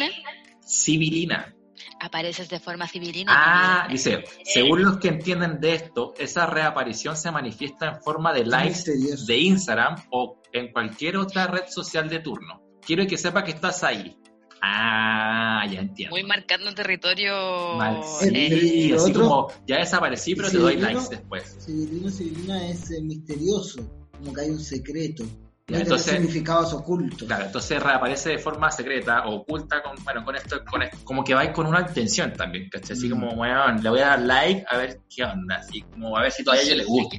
[0.66, 1.54] Civilina.
[2.00, 3.32] Apareces de forma civilina.
[3.34, 8.46] Ah, dice, según los que entienden de esto, esa reaparición se manifiesta en forma de
[8.46, 9.26] likes misterioso.
[9.26, 12.67] de Instagram o en cualquier otra red social de turno.
[12.88, 14.18] Quiero que sepa que estás ahí.
[14.62, 16.16] Ah, ya entiendo.
[16.16, 17.76] Muy marcando territorio.
[17.76, 17.98] Mal.
[18.24, 21.58] Eh, Sí, y así otro- como ya desaparecí, pero te doy likes después.
[21.64, 23.82] Civilino, civilina es eh, misterioso,
[24.18, 25.26] como que hay un secreto.
[25.70, 27.28] Ya, No entonces- significados ocultos.
[27.28, 31.26] Claro, entonces reaparece de forma secreta o oculta, con, bueno, con esto, con esto- como
[31.26, 32.96] que vais con una intención también, ¿cachai?
[32.98, 33.12] Así Mm.
[33.12, 36.32] como, bueno, le voy a dar like a ver qué onda, así como a ver
[36.32, 37.18] si todavía ella le gusta,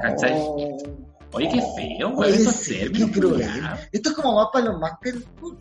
[0.00, 0.32] ¿cachai?
[0.36, 1.09] Oh.
[1.32, 2.32] Oye, qué feo, güey,
[2.92, 3.32] qué cruel.
[3.42, 3.78] culiao.
[3.92, 5.12] Esto es como más para los más que...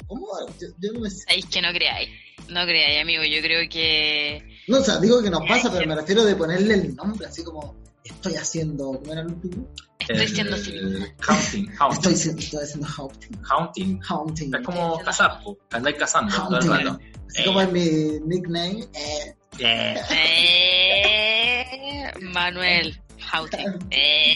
[0.07, 0.27] ¿Cómo?
[0.59, 1.23] Yo, yo no me sé.
[1.27, 2.09] Sabéis que no creáis.
[2.49, 3.23] No creáis, amigo.
[3.23, 4.43] Yo creo que.
[4.67, 7.43] No, o sea, digo que nos pasa, pero me refiero de ponerle el nombre, así
[7.43, 7.75] como...
[8.03, 8.93] Estoy haciendo...
[8.93, 9.67] ¿Cómo era el último?
[9.99, 11.15] Estoy siendo el civilina.
[11.27, 13.41] Haunting, Estoy, haunting, siendo- estoy haciendo haunting.
[13.43, 13.99] haunting.
[14.09, 14.55] Haunting.
[14.55, 15.39] Es como cazar,
[15.71, 16.87] andáis cazando todo el Haunting.
[16.87, 16.99] rato.
[17.27, 18.87] Así como es mi nickname.
[18.93, 22.99] Eh, Eh, Eh, Manuel
[23.31, 23.67] Houting.
[23.91, 24.33] Eh,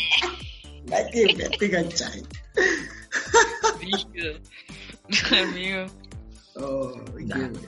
[0.87, 2.23] la que me te cachai.
[3.79, 4.33] brígido.
[5.41, 5.85] amigo.
[6.55, 7.35] Oh, qué Ya.
[7.37, 7.59] buena.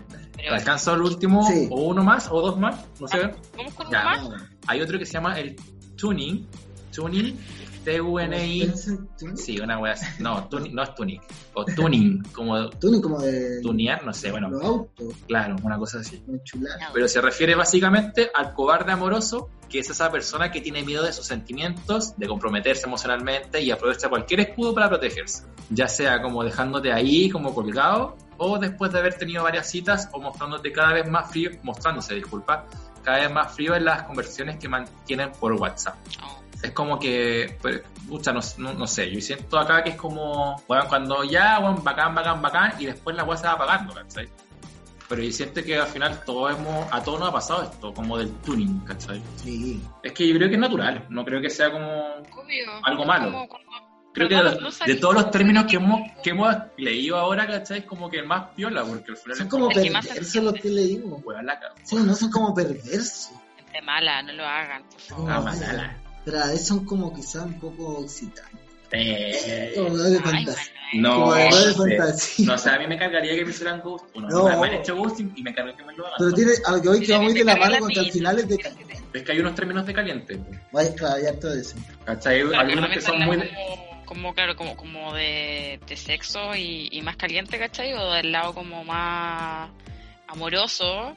[0.52, 1.68] ¿Alcanzó el último Sí.
[1.72, 2.86] o uno más o dos más?
[3.00, 3.34] No sé.
[3.58, 4.30] ¿Vamos con uno más?
[4.68, 5.56] Hay otro que se llama el
[5.96, 6.46] tuning.
[6.94, 7.36] Tuning.
[7.86, 8.74] T-U-N-I.
[9.36, 10.06] Sí, una wea así.
[10.20, 11.22] No, tuning, no es tuning.
[11.54, 16.00] O tuning, como Tuning como de tunear, no sé, bueno, los autos, claro, una cosa
[16.00, 16.22] así.
[16.94, 21.14] Pero se refiere básicamente al cobarde amoroso, que es esa persona que tiene miedo de
[21.14, 25.46] sus sentimientos, de comprometerse emocionalmente y aprovecha cualquier escudo para protegerse.
[25.70, 30.20] Ya sea como dejándote ahí, como colgado, o después de haber tenido varias citas, o
[30.20, 32.66] mostrándote cada vez más frío, mostrándose, disculpa,
[33.04, 35.96] cada vez más frío en las conversaciones que mantienen por WhatsApp.
[36.24, 39.96] Oh, Es como que, pues, pucha, no, no, no sé, yo siento acá que es
[39.96, 43.94] como, bueno, cuando ya, bueno, bacán, bacán, bacán, y después la weá se va apagando,
[43.94, 44.28] ¿cachai?
[45.08, 48.18] Pero yo siento que al final todo hemos, a todos nos ha pasado esto, como
[48.18, 49.22] del tuning, ¿cachai?
[49.36, 49.80] Sí.
[50.02, 51.88] Es que yo creo que es natural, no creo que sea como...
[52.16, 52.72] obvio.
[52.84, 53.26] Algo malo.
[53.32, 53.66] como cuando-
[54.14, 57.80] Creo que No, de, de todos los términos que hemos, que hemos leído ahora, ¿cachai?
[57.80, 60.08] Es como que el más piola, porque al final Son es como Es que más
[60.08, 61.22] perversos los que leímos.
[61.26, 61.76] weón la cago.
[61.84, 63.32] Sí, no son como perversos.
[63.58, 65.30] Gente mala, no lo hagan, por favor.
[65.32, 65.98] Ah, No, manala.
[66.26, 68.60] Pero a veces son como quizás un poco excitantes.
[68.92, 70.74] Eh, Como de fantasía.
[70.94, 71.02] Manuel.
[71.02, 71.52] no, Como de
[71.98, 72.46] fantasía.
[72.48, 74.06] no, o sea, a mí me cargaría que me hicieran ghost.
[74.14, 74.44] Bueno, No.
[74.46, 76.16] me, me han hecho ghosting y me cargan que me lo hagan.
[76.20, 78.00] Pero tiene, a lo que voy que va muy de la mano Carga con que
[78.00, 78.96] al la final es de caliente.
[79.14, 80.40] Es que hay unos términos de caliente.
[80.72, 81.76] Vaya, claro, ya todo eso.
[82.06, 82.42] ¿Cachai?
[82.42, 83.38] Claro, Algunos que son muy...
[83.38, 87.94] Como, como, claro, como, como de, de sexo y, y más caliente, ¿cachai?
[87.94, 89.70] O del lado como más
[90.28, 91.16] amoroso,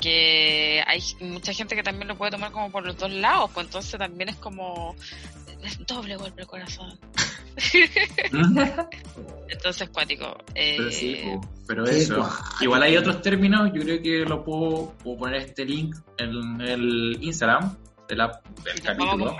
[0.00, 3.66] que hay mucha gente que también lo puede tomar como por los dos lados, pues
[3.66, 4.94] entonces también es como
[5.62, 6.98] es doble golpe el corazón.
[9.48, 10.36] Entonces, cuático.
[10.54, 12.16] Eh, Pero sí, po, pero eso.
[12.18, 12.30] guay.
[12.60, 17.18] Igual hay otros términos, yo creo que lo puedo, puedo poner este link en el
[17.20, 17.76] Instagram
[18.08, 19.36] de la, del a capítulo.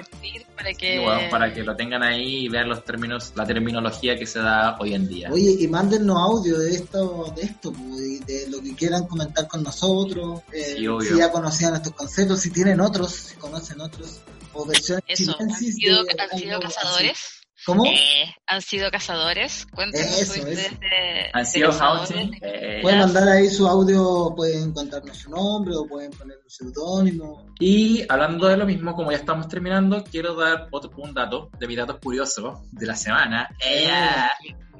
[0.55, 0.97] para que...
[0.97, 4.77] Igual, para que lo tengan ahí y vean los términos, la terminología que se da
[4.79, 5.31] hoy en día.
[5.33, 9.49] Oye, y mándennos audio de esto, de esto, pues, y de lo que quieran comentar
[9.49, 10.43] con nosotros.
[10.53, 11.11] eh, Sí, obvio.
[11.13, 14.21] si ya conocían estos conceptos, si tienen otros, si conocen otros,
[14.53, 17.13] o versiones Eso, ¿han sido, de han sido algo cazadores?
[17.13, 17.38] así.
[17.67, 17.85] ¿Cómo?
[17.87, 19.67] Eh, ¿Han sido cazadores?
[19.75, 20.45] Cuéntanos Eso, eso.
[20.47, 22.11] de, Han sido cazadores.
[22.11, 22.39] haunting.
[22.43, 27.47] Eh, Pueden mandar ahí su audio, pueden contarnos su nombre o pueden poner un seudónimo.
[27.59, 31.67] Y hablando de lo mismo, como ya estamos terminando, quiero dar otro un dato de
[31.67, 33.49] mis datos curiosos de la semana.
[33.61, 34.31] Ella,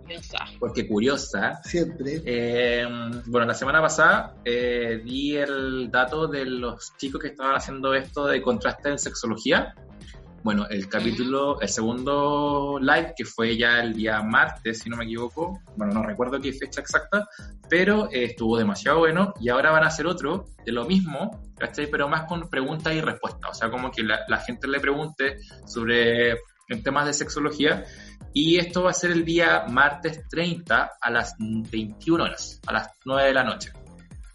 [0.03, 0.39] Curiosa.
[0.59, 1.61] porque curiosa.
[1.65, 2.23] Siempre.
[2.25, 2.87] Eh,
[3.27, 8.25] bueno, la semana pasada eh, di el dato de los chicos que estaban haciendo esto
[8.27, 9.75] de contraste en sexología.
[10.43, 15.05] Bueno, el capítulo, el segundo live, que fue ya el día martes, si no me
[15.05, 17.29] equivoco, bueno, no recuerdo qué fecha exacta,
[17.69, 21.89] pero eh, estuvo demasiado bueno y ahora van a hacer otro de lo mismo, ¿cachai?
[21.91, 25.39] Pero más con preguntas y respuestas, o sea, como que la, la gente le pregunte
[25.67, 26.37] sobre
[26.77, 27.85] temas de sexología
[28.33, 32.89] y esto va a ser el día martes 30 a las 21 horas, a las
[33.05, 33.73] 9 de la noche,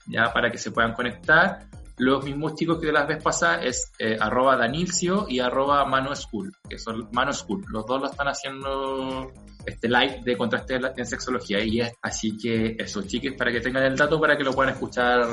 [0.08, 1.68] ya para que se puedan conectar.
[1.98, 6.16] Los mismos chicos que de las veces pasadas es eh, arroba Danilcio y arroba Mano
[6.16, 7.64] School, que son Mano School.
[7.70, 9.32] Los dos lo están haciendo
[9.66, 13.84] este live de contraste en sexología y es así que eso, chiques, para que tengan
[13.84, 15.26] el dato para que lo puedan escuchar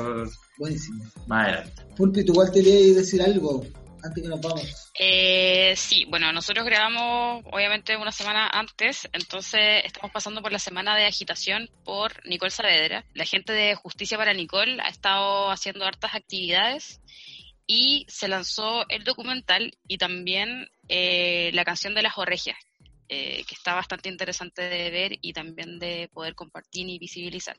[0.57, 1.03] Buenísimo.
[1.27, 1.83] más adelante.
[1.97, 3.65] Pulpi, ¿tú igual querías decir algo?
[4.03, 4.91] Antes que nos vamos.
[4.97, 10.95] Eh, sí, bueno, nosotros grabamos obviamente una semana antes, entonces estamos pasando por la semana
[10.95, 13.05] de agitación por Nicole Saavedra.
[13.13, 17.01] La gente de Justicia para Nicole ha estado haciendo hartas actividades
[17.67, 22.57] y se lanzó el documental y también eh, la canción de las Orregias,
[23.13, 27.57] eh, que está bastante interesante de ver y también de poder compartir y visibilizar,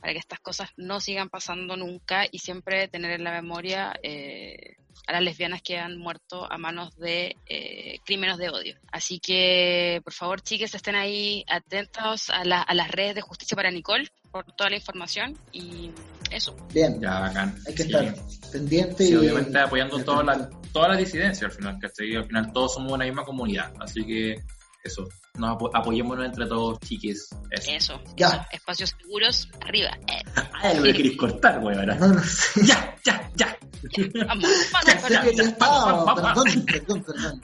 [0.00, 4.76] para que estas cosas no sigan pasando nunca y siempre tener en la memoria eh,
[5.06, 8.76] a las lesbianas que han muerto a manos de eh, crímenes de odio.
[8.90, 13.54] Así que, por favor, chiques, estén ahí atentos a, la- a las redes de Justicia
[13.56, 15.90] para Nicole por toda la información y
[16.30, 16.56] eso.
[16.72, 17.54] Bien, Ya, bacán.
[17.66, 17.92] hay que Sí.
[17.92, 18.14] estar
[18.52, 20.60] pendiente Sí, y obviamente apoyando y toda la, atento.
[20.72, 22.16] toda la disidencia al final, ¿cachai?
[22.16, 24.36] Al final todos somos una misma comunidad, así que
[24.84, 27.28] eso, nos apo- apoyémonos entre todos, chiques.
[27.50, 27.70] Eso.
[27.70, 28.00] Eso.
[28.16, 28.28] Ya.
[28.28, 28.40] eso.
[28.52, 29.90] Espacios seguros, arriba.
[30.60, 31.94] Ah, lo que queréis cortar, güey, ahora.
[31.96, 32.66] No, no sé.
[32.66, 33.56] Ya, ya, ya.
[34.26, 35.22] vamos, vamos, Ya
[35.58, 37.42] vamos, vamos, perdón, perdón, perdón.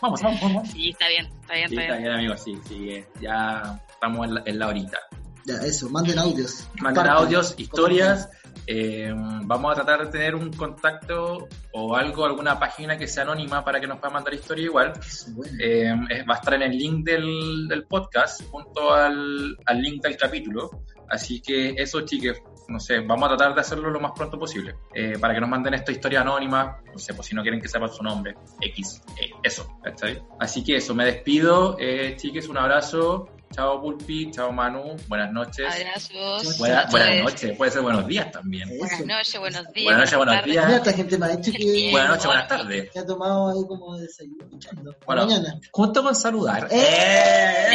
[0.00, 0.68] Vamos, vamos, vamos.
[0.70, 2.02] Sí, está bien, está bien, Sí, está está bien.
[2.02, 2.90] bien, amigos, sí, sí.
[2.90, 4.98] eh, Ya estamos en la, en la horita.
[5.44, 6.68] Ya, eso, manden audios.
[6.80, 7.08] Compartan.
[7.16, 8.28] audios, historias.
[8.66, 9.12] Eh,
[9.44, 13.80] vamos a tratar de tener un contacto o algo, alguna página que sea anónima para
[13.80, 14.92] que nos pueda mandar historia igual.
[15.28, 15.52] Bueno.
[15.60, 15.94] Eh,
[16.28, 20.70] va a estar en el link del, del podcast junto al, al link del capítulo.
[21.08, 24.74] Así que eso, chiques, no sé, vamos a tratar de hacerlo lo más pronto posible.
[24.94, 26.78] eh, para que nos manden esta historia anónima.
[26.90, 28.34] No sé, pues si no quieren que sepa su nombre.
[28.60, 29.02] X.
[29.20, 30.22] eh, eso, ¿cachai?
[30.40, 31.76] Así que eso, me despido.
[31.78, 33.28] Eh, chiques, un abrazo.
[33.52, 35.66] Chao Pulpi, chao Manu, buenas noches.
[35.74, 36.58] Abrazos.
[36.58, 36.90] Buena- Noches.
[36.90, 38.68] buenas noches, puede ser buenos días también.
[38.78, 39.84] Buenas noches, buenos días.
[39.84, 40.72] Buenas noches, buenos días.
[40.72, 42.90] Esta gente me ha dicho que, Buenas noches, buenas tardes.
[42.90, 44.96] que ha tomado ahí como desayuno escuchando.
[45.06, 45.26] Bueno.
[45.26, 45.60] Mañana.
[45.70, 46.68] Junto con saludar.
[46.70, 47.68] Eh,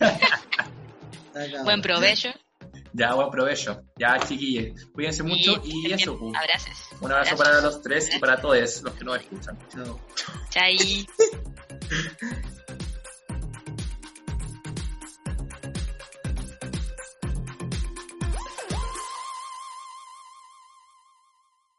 [0.00, 0.42] acá.
[1.64, 2.30] buen provecho.
[2.92, 3.82] Ya, buen provecho.
[3.98, 4.84] Ya, chiquillos.
[4.94, 6.18] Cuídense mucho y eso.
[6.18, 6.34] pues.
[6.34, 6.72] Abrazos.
[7.00, 7.38] Un abrazo Abrazos.
[7.38, 9.58] para los tres y para todos los que nos escuchan.
[9.72, 10.00] Chao.
[10.50, 11.06] Chai.